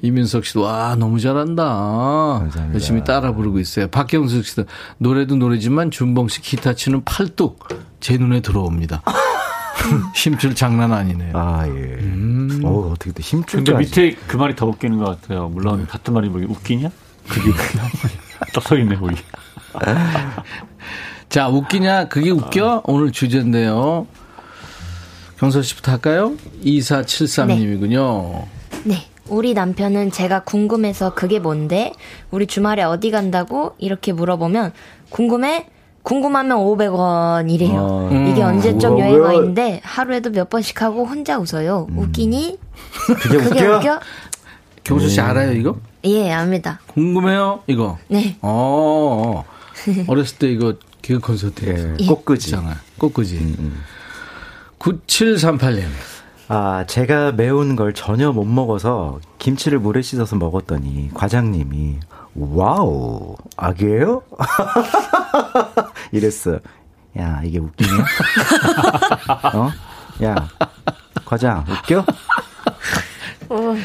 [0.06, 1.64] 이민석 씨도 와 너무 잘한다.
[1.64, 2.74] 감사합니다.
[2.74, 3.88] 열심히 따라 부르고 있어요.
[3.88, 4.66] 박경숙 씨도
[4.98, 7.68] 노래도 노래지만 준봉 씨 기타 치는 팔뚝
[8.00, 9.04] 제 눈에 들어옵니다.
[10.16, 11.32] 힘줄 장난 아니네요.
[11.36, 11.72] 아 예.
[11.72, 12.62] 음.
[12.64, 13.64] 어 어떻게 또 힘줄.
[13.64, 15.50] 근데 밑에 그 말이 더 웃기는 것 같아요.
[15.50, 16.90] 물론 같은 말이 뭐 웃기냐?
[17.28, 17.52] 그게
[18.54, 19.16] 딱서 있네 거기.
[21.30, 22.08] 자 웃기냐?
[22.08, 22.84] 그게 웃겨?
[22.86, 24.08] 오늘 주제인데요.
[25.38, 26.34] 경서 씨부터 할까요?
[26.64, 28.46] 2473님이군요.
[28.84, 28.96] 네.
[28.96, 29.08] 네.
[29.28, 31.94] 우리 남편은 제가 궁금해서 그게 뭔데?
[32.32, 33.74] 우리 주말에 어디 간다고?
[33.80, 34.74] 이렇게 물어보면
[35.10, 35.68] 궁금해?
[36.04, 38.08] 궁금하면 500원 이래요.
[38.12, 41.88] 아, 음, 이게 언제적 여행가인데 하루에도 몇 번씩 하고 혼자 웃어요.
[41.90, 41.98] 음.
[41.98, 42.60] 웃기니?
[43.24, 44.00] 그게, 그게 웃겨?
[44.84, 45.26] 경수 씨 음.
[45.26, 45.78] 알아요 이거?
[46.04, 46.80] 예, 압니다.
[46.94, 47.98] 궁금해요 이거?
[48.08, 48.38] 네.
[48.42, 49.44] 어,
[50.08, 52.06] 어렸을 때 이거 개그 콘서트 예, 예.
[52.06, 52.76] 꽃끄지잖아.
[53.00, 53.38] 꽃끄지.
[53.38, 53.84] 음, 음.
[54.78, 55.86] 9738님.
[56.48, 62.00] 아, 제가 매운 걸 전혀 못 먹어서 김치를 물에 씻어서 먹었더니 과장님이
[62.36, 64.22] 와우, 악이에요?
[66.12, 66.60] 이랬어.
[67.18, 67.92] 야, 이게 웃기냐?
[69.56, 69.72] 어?
[70.24, 70.36] 야,
[71.24, 72.06] 과장, 웃겨?
[73.50, 73.76] 어.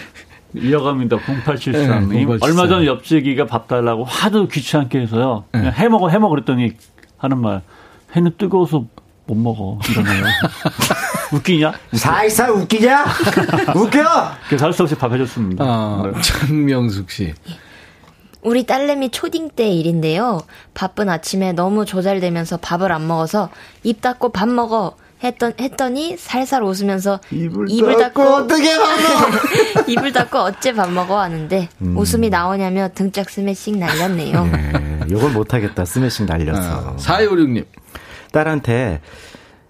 [0.52, 1.16] 이어갑니다.
[1.18, 2.08] 0873님.
[2.08, 5.44] 네, 얼마 전 옆집이가 밥 달라고 하도 귀찮게 해서요.
[5.52, 5.70] 네.
[5.70, 6.72] 해먹어, 해먹어 그랬더니
[7.18, 7.62] 하는 말.
[8.16, 8.86] 해는 뜨거워서
[9.30, 9.78] 못 먹어.
[9.88, 10.24] 이러네요.
[11.32, 11.72] 웃기냐?
[11.92, 13.04] 살살 웃기냐?
[13.76, 14.02] 웃겨!
[14.48, 15.64] 그래서 할수 없이 밥 해줬습니다.
[15.64, 16.20] 아, 네.
[16.20, 17.34] 장명숙 씨.
[18.42, 20.40] 우리 딸내미 초딩 때 일인데요.
[20.74, 23.50] 바쁜 아침에 너무 조잘되면서 밥을 안 먹어서
[23.84, 24.96] 입 닫고 밥 먹어.
[25.22, 29.84] 했던 했더니 살살 웃으면서 입을, 입을 닫고, 닫고 어떻게 밥 먹어?
[29.86, 31.94] 입을 닫고 어째 밥 먹어 하는데 음.
[31.96, 34.44] 웃음이 나오냐며 등짝 스매싱 날렸네요.
[34.46, 36.94] 네, 이걸 못하겠다 스매싱 날렸어.
[36.94, 37.66] 아, 4256님
[38.32, 39.00] 딸한테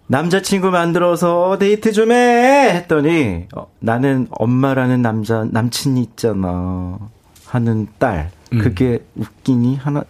[0.06, 2.70] 남자친구 만들어서 데이트 좀 해!
[2.74, 6.98] 했더니, 어, 나는 엄마라는 남자, 남친이 있잖아.
[7.46, 8.30] 하는 딸.
[8.52, 8.58] 음.
[8.58, 9.76] 그게 웃기니?
[9.76, 10.02] 하나,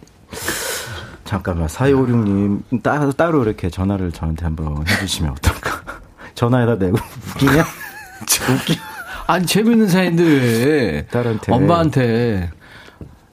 [1.23, 5.81] 잠깐만, 4256님, 따로, 따로 이렇게 전화를 저한테 한번 해주시면 어떨까?
[6.33, 6.97] 전화에다 대고,
[7.35, 7.61] 웃기냐?
[8.55, 8.79] 웃기.
[9.27, 11.05] 아니, 재밌는 사이인데 왜?
[11.11, 11.51] 딸한테.
[11.53, 12.49] 엄마한테.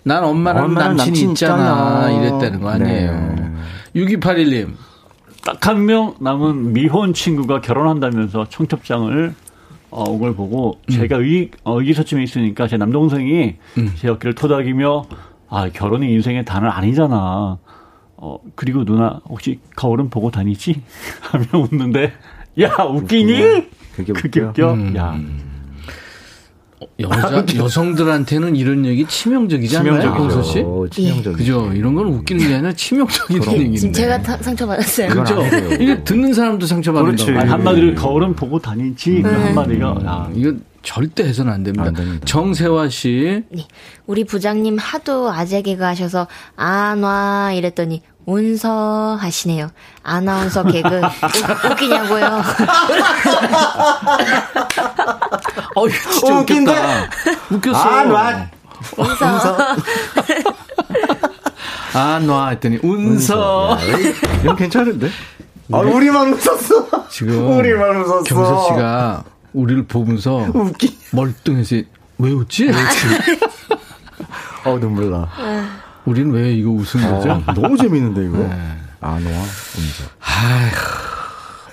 [0.03, 2.11] 난 엄마랑 남친이 남친 있잖아.
[2.11, 2.11] 있잖아.
[2.11, 3.13] 이랬다는 거 아니에요.
[3.13, 3.53] 네.
[3.97, 4.88] 6281님.
[5.49, 9.35] 딱 한 명 남은 미혼 친구가 결혼한다면서 청첩장을
[9.91, 10.93] 어, 온걸 보고 음.
[10.93, 13.93] 제가 의, 어, 의기소침해 있으니까 제 남동생이 음.
[13.97, 15.05] 제 어깨를 토닥이며
[15.49, 17.57] 아 결혼이 인생의 단어 아니잖아.
[18.21, 20.83] 어 그리고 누나 혹시 거울은 보고 다니지?
[21.23, 22.13] 하며 웃는데
[22.61, 23.33] 야 웃기니?
[23.97, 24.21] 그게 웃겨.
[24.21, 24.73] 그게 웃겨?
[24.75, 24.97] 음.
[24.97, 25.19] 야.
[27.01, 30.65] 여자 여성들한테는 이런 얘기 치명적이지 않나요, 공서 씨?
[30.91, 31.37] 치명적.
[31.37, 31.71] 그죠?
[31.73, 33.77] 이런 건 웃기는 게 아니라 치명적인 얘기인데.
[33.77, 35.09] 지금 제가 타, 상처받았어요.
[35.11, 35.43] 그죠?
[35.81, 37.33] 이게 듣는 사람도 상처받는 거.
[37.39, 39.35] 한마디로 거울은 보고 다니지 그 네.
[39.35, 39.93] 한마디가.
[39.93, 40.31] 음, 야.
[40.35, 41.85] 이거 절대 해서는 안 됩니다.
[41.87, 42.25] 안 됩니다.
[42.27, 43.45] 정세화 씨.
[43.51, 43.67] 네.
[44.07, 46.27] 우리 부장님 하도 아재 개그 하셔서
[46.57, 48.03] 안와 이랬더니
[48.33, 49.71] 운서 하시네요.
[50.03, 51.03] 아나운서 개그 웃,
[51.71, 52.27] 웃기냐고요.
[55.75, 56.73] 어, 진짜 어, 웃긴다.
[57.51, 57.79] 웃겼어.
[57.79, 58.51] 아, 놔.
[58.99, 59.57] 운서.
[61.95, 63.79] 아, 놔 했더니 운서.
[64.43, 65.09] 이건 괜찮은데?
[65.73, 67.09] 아, 우리만 웃었어.
[67.09, 68.25] 지금 우리만 웃었어.
[68.25, 69.25] 경서 씨가
[69.55, 70.99] 우리를 보면서 웃기.
[71.13, 71.77] 멀뚱해서
[72.19, 72.65] 왜 웃지?
[72.67, 73.07] 왜 웃지?
[74.69, 75.27] 어, 눈물 나.
[76.05, 77.43] 우리는 왜 이거 웃은 거죠?
[77.47, 78.39] 아, 너무 재밌는데 이거.
[78.39, 78.51] 네.
[79.01, 80.05] 아 노아 음소.
[80.21, 80.71] 아휴.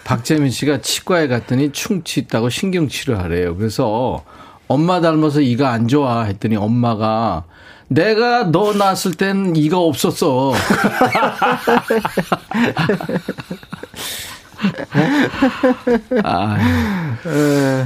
[0.04, 3.56] 박재민 씨가 치과에 갔더니 충치 있다고 신경 치료하래요.
[3.58, 4.24] 그래서
[4.68, 7.46] 엄마 닮아서 이가 안 좋아 했더니 엄마가
[7.88, 10.54] 내가 너 낳았을 땐 이가 없었어.
[16.24, 16.58] 아,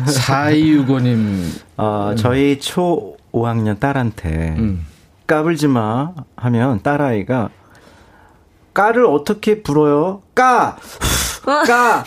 [0.05, 1.43] 4265님.
[1.77, 4.85] 어, 저희 초 5학년 딸한테 음.
[5.29, 7.49] 까불지 마 하면 딸아이가
[8.73, 10.23] 까를 어떻게 불어요?
[10.33, 10.75] 까!
[11.45, 12.03] 까!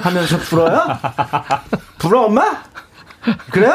[0.00, 0.80] 하면서 불어요?
[1.98, 2.62] 불어, 엄마?
[3.50, 3.68] 그래?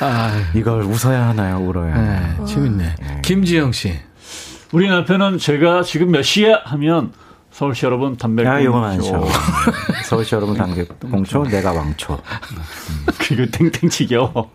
[0.00, 2.38] 아, 이걸 웃어야 하나요, 울어야 하나요?
[2.38, 2.94] 네, 재밌네.
[2.98, 3.20] 네.
[3.22, 3.94] 김지영 씨.
[4.72, 6.62] 우리 남편은 제가 지금 몇 시야?
[6.64, 7.12] 하면
[7.52, 9.28] 서울시 여러분 담배 야, 이거 많죠.
[10.06, 12.18] 서울시 여러분 담배 공초, 내가 왕초.
[13.20, 14.50] 그리고 땡땡치겨.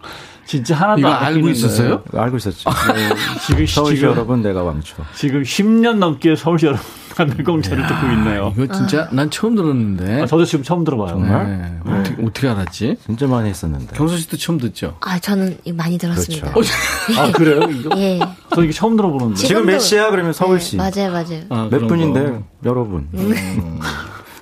[0.45, 2.03] 진짜 하나도 이거 알고 있었어요?
[2.13, 2.69] 알고 있었죠.
[2.93, 3.09] 네.
[3.47, 5.03] 지금 서울시 지금, 여러분 내가 왕초.
[5.15, 6.85] 지금 10년 넘게 서울시 여러분
[7.15, 8.53] 하늘공차를 듣고 있네요.
[8.57, 9.09] 이거 진짜 아.
[9.11, 10.21] 난 처음 들었는데.
[10.21, 11.09] 아, 저도 지금 처음 들어봐요.
[11.09, 11.47] 정말?
[11.47, 11.91] 네.
[11.91, 11.99] 네.
[11.99, 12.97] 어떻게, 어떻게, 알았지?
[13.05, 13.95] 진짜 많이 했었는데.
[13.95, 14.97] 경서 씨도 처음 듣죠?
[15.01, 16.51] 아, 저는 많이 들었습니다.
[16.51, 16.73] 그렇죠.
[17.17, 17.61] 아, 그래요?
[17.71, 17.97] 이거?
[17.97, 18.19] 예.
[18.53, 19.35] 저 이게 처음 들어보는데.
[19.35, 20.11] 지금 몇 시야?
[20.11, 20.77] 그러면 서울시.
[20.77, 21.43] 네, 맞아요, 맞아요.
[21.49, 23.07] 아, 몇 분인데, 여러분.
[23.13, 23.79] 음.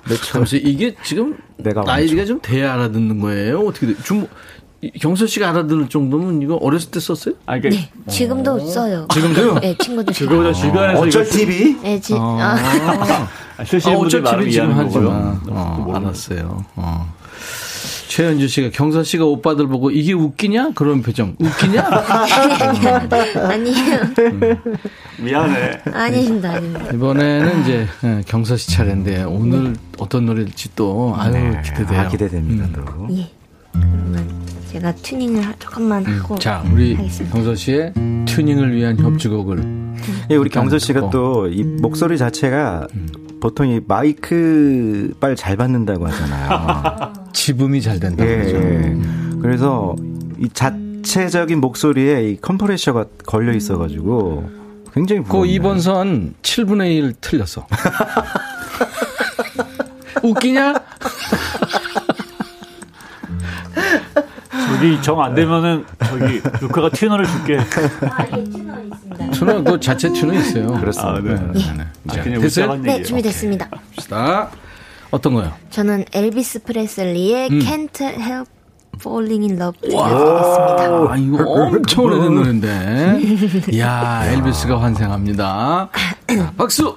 [0.06, 3.60] 몇 잠시 이게 지금 내가 나이가 좀 돼야 알아듣는 거예요?
[3.60, 3.94] 어떻게 돼?
[4.02, 4.28] 중
[5.00, 7.34] 경서 씨가 알아들을 정도면 이거 어렸을 때 썼어요?
[7.46, 8.58] 아, 그러니까 네, 지금도 어.
[8.60, 9.06] 써요.
[9.12, 9.58] 지금도요?
[9.60, 10.12] 네, 친구들.
[10.14, 11.76] 지금보다 주변에서 어쩔 TV?
[11.82, 12.14] 네, 지.
[12.14, 12.18] 아.
[12.18, 13.28] 아.
[13.56, 16.64] 아, 쓰시는 아, 어쩔 TV 지금 하지만 어, 알았어요.
[16.76, 17.14] 어.
[18.08, 20.70] 최현주 씨가 경서 씨가 오빠들 보고 이게 웃기냐?
[20.76, 21.34] 그런 표정.
[21.36, 21.82] 웃기냐?
[23.50, 24.00] 아니에요.
[24.18, 24.56] 음.
[25.18, 25.80] 미안해.
[25.92, 26.92] 아닙니다, 아닙니다.
[26.94, 29.80] 이번에는 이제 예, 경서 씨 차례인데 오늘 네.
[29.98, 31.60] 어떤 노래일지 또 아유 네.
[31.64, 32.00] 기대돼요.
[32.00, 32.66] 아, 기대됩니다.
[32.66, 32.84] 음.
[32.86, 33.08] 또.
[33.16, 33.30] 예.
[33.72, 34.43] 그러면
[34.74, 36.18] 제가 튜닝을 조금만 음.
[36.18, 37.32] 하고 자 우리 하겠습니다.
[37.32, 37.92] 경서 씨의
[38.26, 39.94] 튜닝을 위한 협주곡을
[40.30, 43.08] 예, 우리 경서 씨가 또 이 목소리 자체가 음.
[43.40, 47.12] 보통 이 마이크 빨 잘 받는다고 하잖아요.
[47.32, 48.56] 지음이 잘 된다고 예, 하죠.
[48.56, 48.96] 예.
[49.40, 49.94] 그래서
[50.40, 54.50] 이 자체적인 목소리에 이 컴프레셔가 걸려 있어가지고
[54.92, 57.64] 굉장히 그 2번 선 7분의 1 틀렸어.
[60.24, 60.74] 웃기냐?
[64.74, 67.58] 저기 정안 되면은 저기 루카가 튜너를 줄게.
[67.58, 69.30] 아, 예, 튜너 있습니다.
[69.30, 70.66] 튜너 그 자체 튜너 있어요.
[70.80, 71.10] 그렇습니다.
[71.10, 71.34] 아, 네.
[71.52, 71.74] 네.
[71.76, 72.14] 네.
[72.14, 72.74] 자, 아, 됐어요?
[72.76, 73.68] 네, 준비됐습니다.
[73.94, 74.50] 봅시다.
[75.12, 75.52] 어떤 거요?
[75.70, 77.58] 저는 엘비스 프레슬리의 음.
[77.60, 78.50] Can't Help
[78.98, 81.12] Falling in Love 드리겠습니다.
[81.12, 83.20] 아, 이거 엄청 오래된 노래인데.
[83.72, 85.88] 이야, 엘비스가 환생합니다.
[86.36, 86.96] 자, 박수!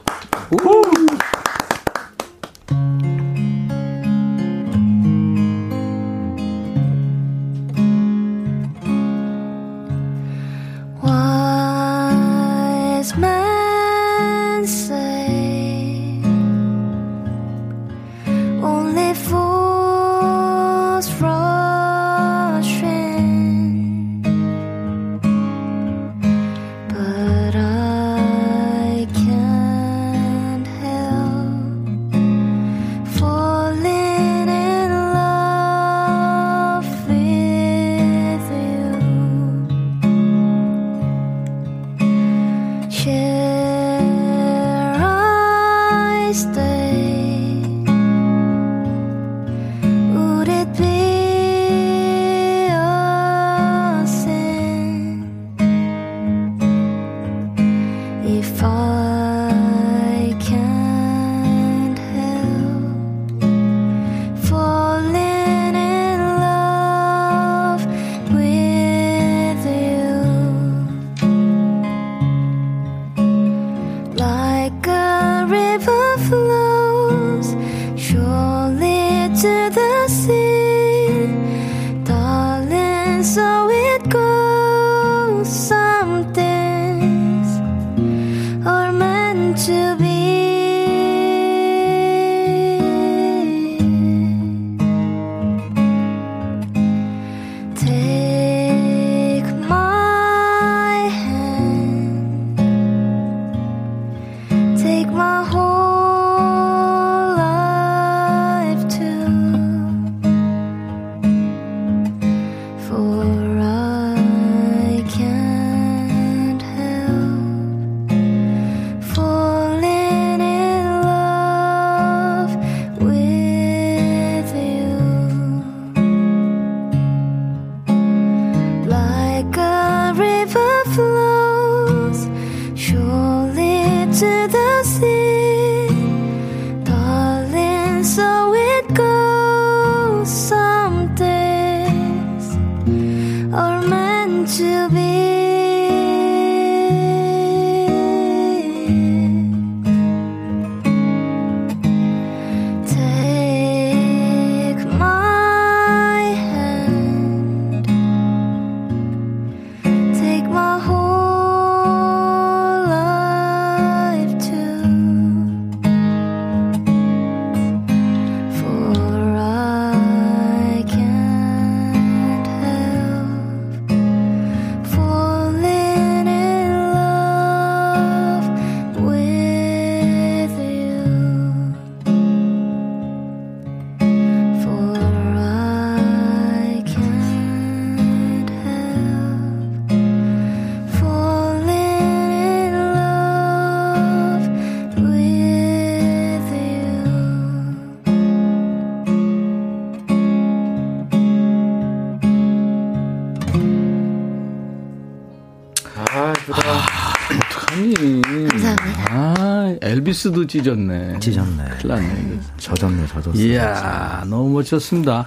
[210.17, 210.27] 우!
[210.27, 211.19] 보이스도 찢었네.
[211.19, 211.63] 찢었네.
[211.79, 212.39] 큰일 났네.
[212.57, 213.37] 젖었네, 젖었어.
[213.37, 215.25] 이야, 너무 멋졌습니다.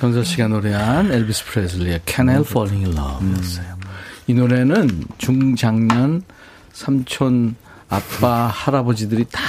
[0.00, 3.76] 병서 씨가 노래한 엘비스 프레슬리의 Can I Falling in Love 였어요.
[4.26, 6.22] 이 노래는 중장년
[6.72, 7.54] 삼촌
[7.88, 9.40] 아빠 할아버지들이 다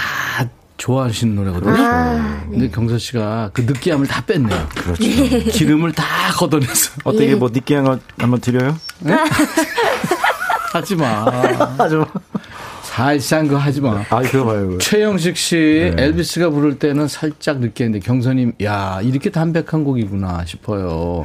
[0.78, 1.74] 좋아하시는 노래거든요.
[1.74, 2.50] 아, 네.
[2.50, 4.68] 근데 경서 씨가 그 느끼함을 다 뺐네요.
[4.76, 5.04] 그렇죠.
[5.52, 6.04] 기름을 다
[6.36, 6.92] 걷어냈어.
[7.04, 7.36] 어떻게 예.
[7.36, 8.78] 뭐 느끼한 거 한번 드려요?
[9.00, 9.16] 네?
[10.74, 11.26] 하지 마.
[11.78, 12.06] 하지 마.
[12.94, 14.04] 살짝 그 하지 마.
[14.10, 14.78] 아, 그거 봐요.
[14.78, 16.04] 최영식 씨, 네.
[16.04, 21.24] 엘비스가 부를 때는 살짝 느끼했는데 경선님, 야 이렇게 담백한 곡이구나 싶어요.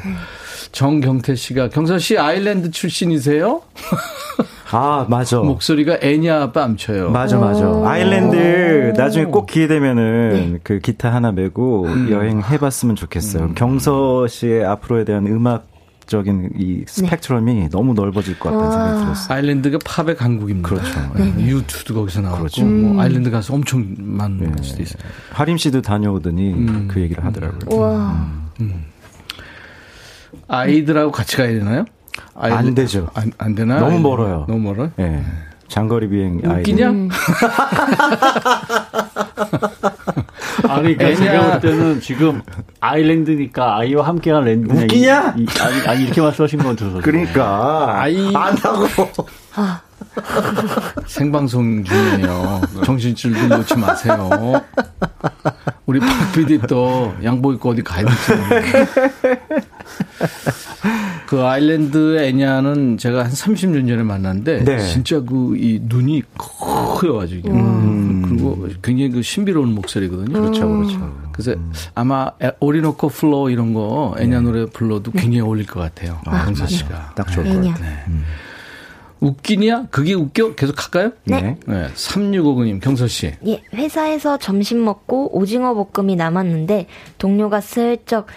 [0.73, 3.61] 정경태 씨가 경선 씨 아일랜드 출신이세요?
[4.71, 5.41] 아, 맞아.
[5.41, 7.11] 목소리가 애냐 뺨쳐요.
[7.11, 7.67] 맞아, 맞아.
[7.85, 10.59] 아일랜드 나중에 꼭 기회 되면은 네.
[10.63, 12.11] 그 기타 하나 메고 음.
[12.11, 13.45] 여행 해봤으면 좋겠어요.
[13.45, 13.55] 음.
[13.55, 15.67] 경서 씨의 앞으로에 대한 음악
[16.09, 17.69] 적인 이 스펙트럼이 네.
[17.69, 19.37] 너무 넓어질 것 같다는 생각이 들었어요.
[19.37, 20.69] 아일랜드가 팝의 강국입니다.
[20.69, 21.13] 그렇죠.
[21.15, 21.47] 네.
[21.47, 22.65] 유튜도 거기서 나왔고 그렇죠.
[22.65, 23.01] 뭐 음.
[23.01, 24.63] 아일랜드 가서 엄청 많은 네.
[24.63, 25.03] 수도 있어요.
[25.31, 26.89] 하림 씨도 다녀오더니 음.
[26.91, 27.79] 그 얘기를 하더라고요.
[27.79, 28.31] 와.
[28.61, 28.85] 음.
[30.49, 31.85] 아이들하고 같이 가야 되나요?
[32.35, 33.11] 아이들, 안 되죠.
[33.15, 33.79] 안, 안 되나?
[33.79, 34.47] 너무 멀어요.
[34.49, 34.91] 너무 멀어요?
[34.97, 35.23] 네.
[35.69, 36.91] 장거리 비행 웃기냐?
[40.65, 40.71] 음.
[40.71, 42.43] 아니, 그러니까 제가 볼 때는 지금
[42.81, 44.73] 아일랜드니까 아이와 함께한 랜드.
[44.73, 45.35] 웃기냐?
[45.39, 47.01] 이, 아니, 아니, 이렇게 말씀하신 건 들어서.
[47.01, 48.01] 그러니까.
[48.01, 48.35] 아이.
[48.35, 48.87] 안다고.
[49.55, 49.81] 아.
[51.07, 52.61] 생방송 중이에요.
[52.85, 54.29] 정신 줄 좀 놓지 마세요.
[55.87, 58.63] 우리 박 PD 또 양복 입고 어디 가야 되잖아요.
[61.29, 64.79] 그 아일랜드 애냐는 제가 한 30년 전에 만났는데 네.
[64.79, 68.23] 진짜 그 이 눈이 커여가지고 음.
[68.27, 70.33] 그리고 굉장히 그 신비로운 목소리거든요.
[70.33, 71.13] 그렇죠, 그렇죠.
[71.33, 71.71] 그래서 음.
[71.95, 74.43] 아마 오리노코 플로 이런 거 애냐 네.
[74.43, 76.19] 노래 불러도 굉장히 어울릴 것 같아요.
[76.25, 77.75] 아, 홍사 씨가 딱 좋을 것 같아요.
[77.75, 78.05] 네.
[78.09, 78.25] 음.
[79.21, 79.89] 웃기냐?
[79.91, 80.55] 그게 웃겨?
[80.55, 81.13] 계속 할까요?
[81.25, 81.59] 네.
[81.67, 81.89] 네.
[81.95, 83.35] 3659님, 경서씨.
[83.47, 86.87] 예, 회사에서 점심 먹고 오징어 볶음이 남았는데
[87.19, 88.29] 동료가 슬쩍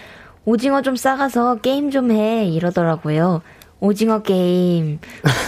[0.44, 2.44] 오징어 좀 싸가서 게임 좀 해.
[2.46, 3.42] 이러더라고요.
[3.80, 4.98] 오징어 게임.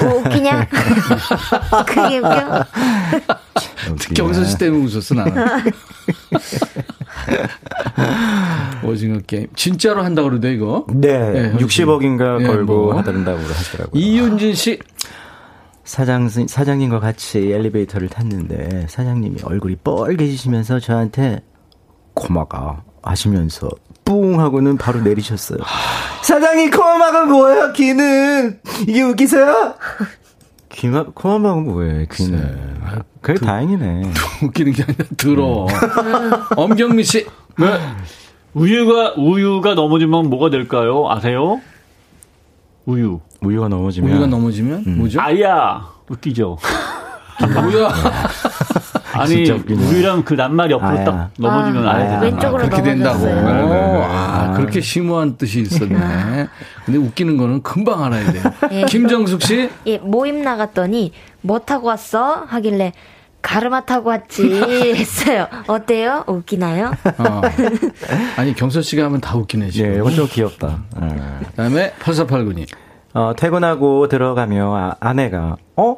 [0.03, 0.69] 뭐 웃기냐?
[1.87, 2.65] 그게 웃겨?
[4.15, 5.35] 경서 씨 때문에 웃었어, 나는.
[8.85, 9.47] 오징어 게임.
[9.55, 10.85] 진짜로 한다고 그러대, 이거?
[10.93, 11.31] 네.
[11.31, 12.99] 네 60억인가 네, 걸고 뭐.
[12.99, 14.01] 하던다고 하시더라고요.
[14.01, 14.79] 이윤진 씨.
[15.85, 21.43] 사장, 사장님과 같이 엘리베이터를 탔는데 사장님이 얼굴이 뻘개지시면서 저한테
[22.15, 23.69] 고마가 하시면서
[24.05, 25.59] 뿡 하고는 바로 내리셨어요.
[26.23, 27.73] 사장님 코마가 뭐예요?
[27.73, 29.75] 귀는 이게 웃기세요?
[30.71, 32.07] 귀마 코마가 뭐예요?
[32.13, 32.41] 귀는.
[32.41, 32.99] 네.
[33.21, 34.13] 그래 드, 다행이네.
[34.43, 35.67] 웃기는 게 아니라 들어.
[36.57, 37.27] 엄경미 씨.
[37.59, 37.67] 네.
[38.53, 41.11] 우유가 우유가 넘어지면 뭐가 될까요?
[41.11, 41.61] 아세요?
[42.87, 43.21] 우유.
[43.41, 44.99] 우유가 넘어지면 우유가 넘어지면 음.
[44.99, 45.21] 뭐죠?
[45.21, 46.59] 아야 웃기죠.
[47.53, 47.89] 뭐야?
[49.15, 51.05] 아니 우리랑 그 낱말이 옆으로 아야.
[51.05, 53.25] 딱 넘어지면 아, 아야 왼쪽으로 아, 그렇게 된다고.
[53.25, 54.01] 네, 네, 네.
[54.05, 56.49] 아, 그렇게 심오한 뜻이 있었네.
[56.85, 58.43] 근데 웃기는 거는 금방 알아야 돼요.
[58.73, 58.85] 예.
[58.85, 59.71] 김정숙 씨?
[59.87, 62.45] 예, 모임 나갔더니 뭐 타고 왔어?
[62.47, 62.93] 하길래
[63.43, 64.43] 가르마 타고 왔지
[64.97, 65.47] 했어요.
[65.67, 66.25] 어때요?
[66.27, 66.93] 웃기나요?
[67.19, 67.41] 어.
[68.37, 69.93] 아니 경서 씨가 하면 다 웃기네 지금.
[69.93, 70.79] 예, 이건 좀 귀엽다.
[71.01, 71.09] 네.
[71.51, 72.67] 그다음에 8489님.
[73.13, 75.97] 어, 퇴근하고 들어가며 아, 아내가 어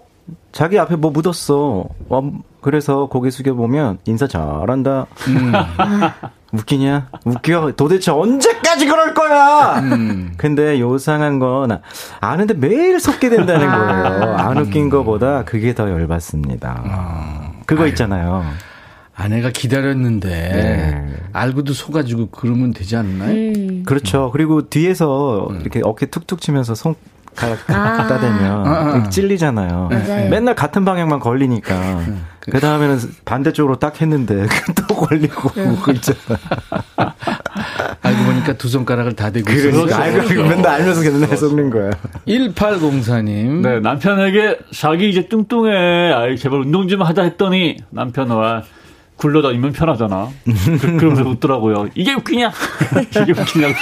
[0.52, 1.84] 자기 앞에 뭐 묻었어.
[2.08, 2.30] 어,
[2.66, 5.06] 그래서 고개 숙여 보면 인사 잘한다.
[5.28, 5.52] 음.
[6.52, 7.10] 웃기냐?
[7.24, 7.74] 웃겨.
[7.76, 9.78] 도대체 언제까지 그럴 거야?
[9.78, 10.32] 음.
[10.36, 11.80] 근데 요상한 건
[12.20, 14.34] 아는데 매일 속게 된다는 거예요.
[14.34, 16.82] 안 웃긴 거보다 그게 더 열받습니다.
[16.88, 17.52] 어.
[17.66, 17.90] 그거 아유.
[17.90, 18.44] 있잖아요.
[19.14, 21.14] 아내가 기다렸는데 네.
[21.32, 23.30] 알고도 속아지고 그러면 되지 않나요?
[23.30, 23.84] 음.
[23.86, 24.32] 그렇죠.
[24.32, 25.60] 그리고 뒤에서 음.
[25.60, 26.96] 이렇게 어깨 툭툭 치면서 손
[27.36, 28.20] 갖다 아.
[28.20, 29.08] 대면 아, 아.
[29.08, 29.88] 찔리잖아요.
[29.92, 30.30] 맞아요.
[30.30, 31.74] 맨날 같은 방향만 걸리니까.
[31.74, 32.24] 음.
[32.40, 34.46] 그 다음에는 반대쪽으로 딱 했는데
[34.88, 35.78] 또 걸리고 음.
[35.82, 36.38] 그 있잖아.
[38.02, 41.90] 알고 보니까 두 손가락을 다 대고 그러니까 알고 맨날 알면서 맨날 속는 거야.
[42.28, 43.62] 1804님.
[43.62, 46.12] 네, 남편에게 자기 이제 뚱뚱해.
[46.12, 48.62] 아이, 제발 운동 좀 하자 했더니 남편 와
[49.16, 50.28] 굴러다니면 편하잖아.
[50.44, 51.88] 그, 그러면서 웃더라고요.
[51.94, 52.50] 이게 웃기냐?
[53.22, 53.74] 이게 웃기냐고.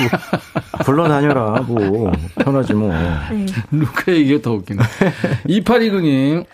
[0.85, 2.13] 굴러다녀라, 뭐.
[2.37, 2.93] 편하지 뭐.
[2.93, 3.47] 네.
[3.71, 4.83] 누가 이게 더 웃기나.
[5.49, 6.45] 2829님.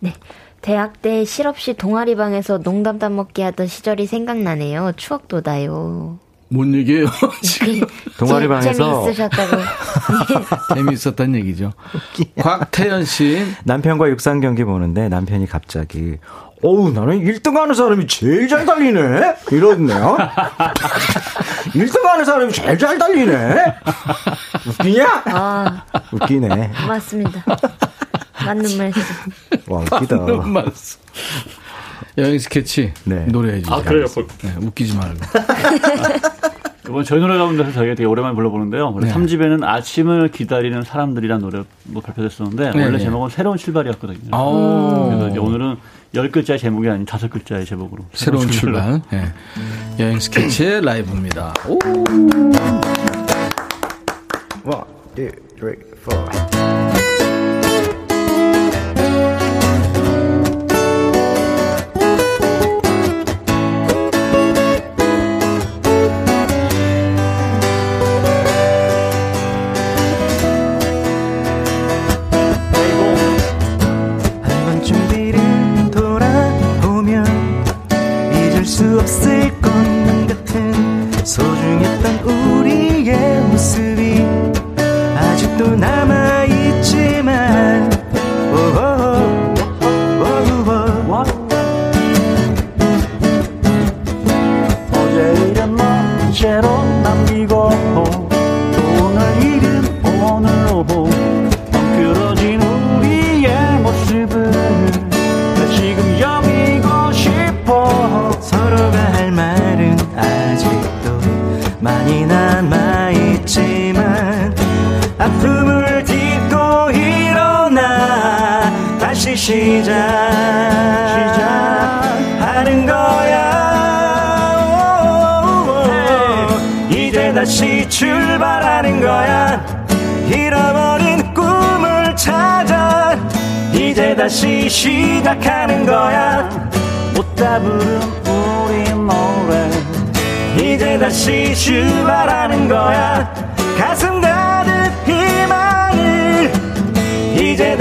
[0.00, 0.14] 네.
[0.60, 4.92] 대학 때 실없이 동아리방에서 농담 따먹기 하던 시절이 생각나네요.
[4.96, 6.18] 추억 돋아요.
[6.50, 7.06] 뭔 얘기예요?
[7.42, 7.86] 지금
[8.18, 9.62] 동아리 방에서 재미있으셨다고.
[10.74, 11.72] 재미있었단 얘기죠.
[12.40, 16.16] 곽태연 씨 남편과 육상 경기 보는데 남편이 갑자기
[16.62, 19.36] 어우, 나는 1등 하는 사람이 제일 잘 달리네?
[19.52, 20.16] 이러네요.
[21.72, 23.56] 1등 하는 사람이 제일 잘 달리네?
[24.66, 25.22] 웃기냐?
[25.26, 25.84] 아.
[26.12, 26.72] 웃기네.
[26.88, 27.44] 맞습니다.
[28.44, 29.02] 맞는 말씀.
[29.68, 30.16] 와, 웃기다.
[30.16, 31.00] 맞는 말씀.
[32.16, 33.26] 여행 스케치 네.
[33.26, 33.76] 노래해 주세요.
[33.76, 34.06] 아, 그래요?
[34.42, 35.20] 네, 웃기지 말고.
[36.88, 38.92] 이번 저희 노래 가운데서 저희가 되게 오랜만에 불러보는데요.
[38.94, 39.14] 원래 네.
[39.14, 43.04] 3집에는 아침을 기다리는 사람들이란 노래 뭐 발표됐었는데 네, 원래 네.
[43.04, 44.34] 제목은 새로운 출발이었거든요.
[44.34, 45.08] 오.
[45.10, 45.76] 그래서 이제 오늘은
[46.14, 49.00] 10글자의 제목이 아닌 5글자의 제목으로 새로운, 출발.
[49.02, 49.02] 출발.
[49.10, 49.32] 네.
[50.02, 51.52] 여행 스케치의 라이브입니다.
[51.66, 51.78] 오.
[54.64, 54.84] One,
[55.14, 56.87] two, three, four.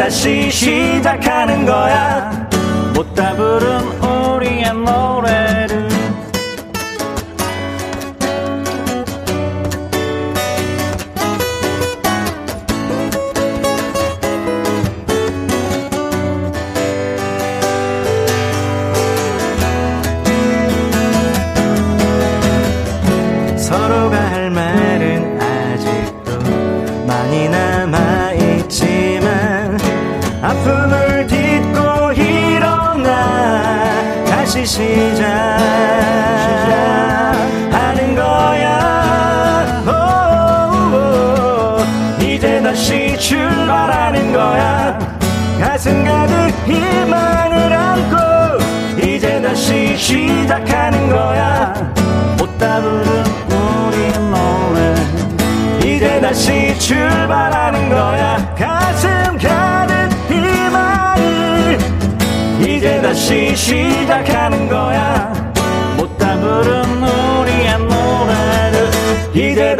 [0.08, 2.47] 다시 시작하는 거야.
[2.95, 3.77] 못다 부른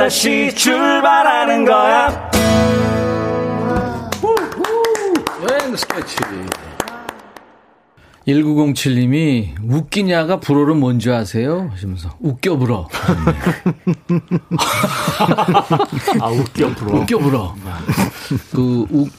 [0.08, 2.32] 다시 출발하는 거야
[5.50, 6.16] 여행 스케치
[8.26, 11.70] 1907님이 웃기냐가 불어는 뭔지 아세요?
[11.74, 12.88] 하시면서 웃겨 불어.
[16.22, 17.00] 아 웃겨 불어.
[17.00, 17.54] 웃겨 불어.
[18.54, 19.12] 그 웃,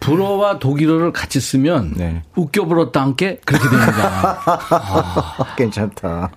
[0.00, 2.24] 불어와 독일어를 같이 쓰면 네.
[2.36, 4.38] 웃겨 불었다 함께 그렇게 됩니다.
[4.44, 5.46] 아.
[5.56, 6.30] 괜찮다.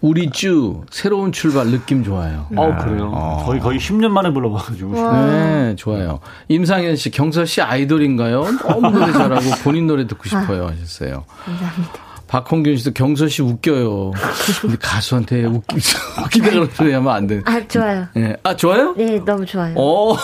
[0.00, 2.46] 우리 쭈 새로운 출발 느낌 좋아요.
[2.56, 3.10] 어 그래요.
[3.12, 3.42] 어.
[3.44, 4.92] 거의 거의 10년 만에 불러봐가지고.
[4.92, 6.20] 네 좋아요.
[6.48, 8.44] 임상현 씨 경서 씨 아이돌인가요?
[8.62, 11.24] 너무 노래 잘하고 본인 노래 듣고 싶어요 하셨어요.
[11.44, 12.08] 감사합니다.
[12.28, 14.12] 박홍균 씨도 경서 씨 웃겨요.
[14.60, 15.76] 근데 가수한테 웃기,
[16.24, 17.40] 웃기다 그런 소리 하면 안 돼.
[17.46, 18.06] 아, 좋아요.
[18.14, 18.36] 네.
[18.42, 18.94] 아, 좋아요?
[18.96, 19.74] 네, 너무 좋아요.
[19.78, 20.14] 어.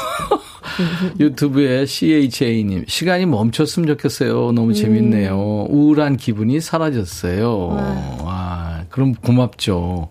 [1.19, 4.53] 유튜브에 CHA님, 시간이 멈췄으면 좋겠어요.
[4.53, 4.75] 너무 음.
[4.75, 5.67] 재밌네요.
[5.71, 7.69] 우울한 기분이 사라졌어요.
[7.69, 10.09] 와, 와 그럼 고맙죠.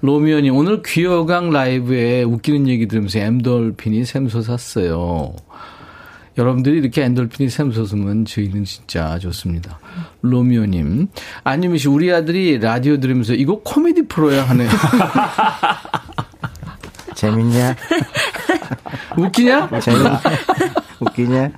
[0.00, 5.34] 로미언이 오늘 귀여강 라이브에 웃기는 얘기 들으면서 엠돌핀이 샘솟았어요.
[6.38, 9.80] 여러분들이 이렇게 엔돌핀이 샘솟으면 저희는 진짜 좋습니다.
[10.22, 11.08] 로미오님.
[11.42, 14.68] 아니면 우리 아들이 라디오 들으면서 이거 코미디 프로야 하네.
[17.16, 17.74] 재밌냐?
[19.16, 19.80] 웃기냐?
[19.80, 20.00] 재밌,
[21.00, 21.50] 웃기냐?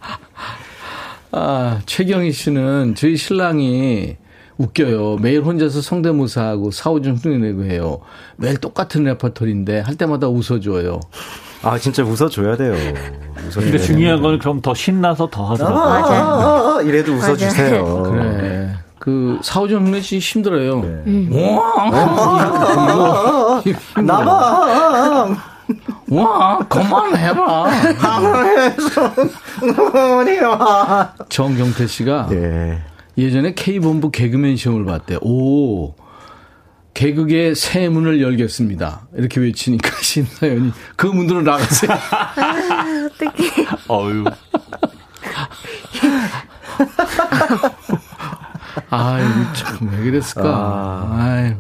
[1.33, 4.17] 아, 최경희 씨는 저희 신랑이
[4.59, 5.17] 웃겨요.
[5.21, 8.01] 매일 혼자서 성대모사하고 사오중 흉내내고 해요.
[8.37, 11.01] 매일 똑같은 레퍼토리인데 할 때마다 웃어줘요.
[11.63, 12.75] 아 진짜 웃어줘야 돼요.
[13.55, 15.81] 근데 중요한 건 그럼 더 신나서 더 하더라고요.
[15.83, 16.15] 아, 맞아.
[16.15, 18.03] 아, 아, 이래도 웃어주세요.
[18.05, 18.75] 그래.
[18.99, 20.81] 그 사오정 흉내 씨 힘들어요.
[20.81, 20.89] 네.
[21.07, 21.57] 음.
[21.57, 23.63] 와,
[24.03, 25.37] 나봐.
[26.11, 27.65] 와, 그만해라.
[28.01, 29.13] 방해서,
[31.29, 32.27] 정경태 씨가.
[32.31, 32.79] 네.
[33.19, 35.19] 예전에 K본부 개그맨 시험을 봤대.
[35.23, 35.95] 오.
[36.95, 39.09] 개그의 새 문을 열겠습니다.
[39.17, 41.91] 이렇게 외치니까 심사연이 그 문으로 나가세요.
[41.93, 43.67] 아, 어떡해.
[43.89, 44.25] 어유.
[48.91, 50.43] 아유, 참, 왜 그랬을까.
[50.49, 51.17] 아.
[51.19, 51.55] 아유.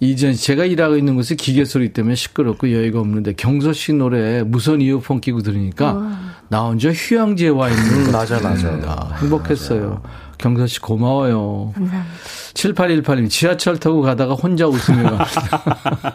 [0.00, 4.80] 이전 제가 일하고 있는 곳에 기계 소리 때문에 시끄럽고 여유가 없는데 경서 씨 노래 무선
[4.80, 6.18] 이어폰 끼고 들으니까 와.
[6.48, 9.80] 나 혼자 휴양지에 와 있는 맞아 맞아 아, 행복했어요.
[9.80, 10.02] 맞아요.
[10.38, 11.72] 경서 씨 고마워요.
[11.74, 12.14] 감사합니다.
[12.54, 16.14] 7818님 지하철 타고 가다가 혼자 웃으며 갑니다.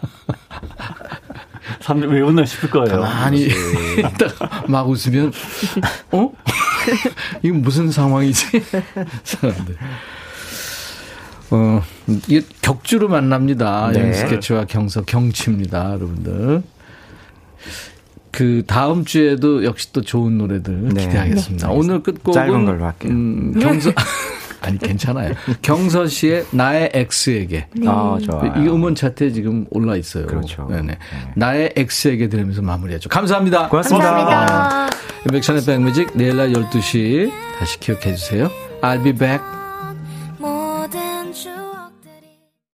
[1.80, 3.00] 사람들 왜 웃나 싶을 거예요.
[3.00, 3.48] 가만히
[4.68, 5.32] 막 웃으면
[6.12, 6.32] 어?
[7.42, 8.62] 이건 무슨 상황이지?
[9.24, 9.76] 사람들.
[11.50, 11.82] 어,
[12.28, 13.90] 이게 격주로 만납니다.
[13.92, 14.00] 네.
[14.00, 16.62] 영스케치와 경서 경치입니다, 여러분들.
[18.34, 21.06] 그 다음 주에도 역시 또 좋은 노래들 네.
[21.06, 21.68] 기대하겠습니다.
[21.68, 21.74] 네.
[21.74, 23.12] 오늘 끝곡은 짧은 걸로 할게요.
[23.12, 23.92] 음, 경서
[24.60, 25.34] 아니 괜찮아요.
[25.62, 27.66] 경서 씨의 나의 X에게.
[27.72, 27.86] 네.
[27.86, 28.52] 아, 좋아요.
[28.56, 30.26] 이 음원 차트에 지금 올라 있어요.
[30.26, 30.66] 그렇죠.
[30.68, 30.82] 네네.
[30.82, 30.98] 네.
[31.36, 33.08] 나의 X에게 들으면서 마무리하죠.
[33.08, 33.68] 감사합니다.
[33.68, 34.10] 고맙습니다.
[34.10, 34.96] 감사합니다.
[35.30, 38.50] 백션의 백뮤직 내일 날 12시 다시 기억해 주세요.
[38.82, 39.63] I'll be back.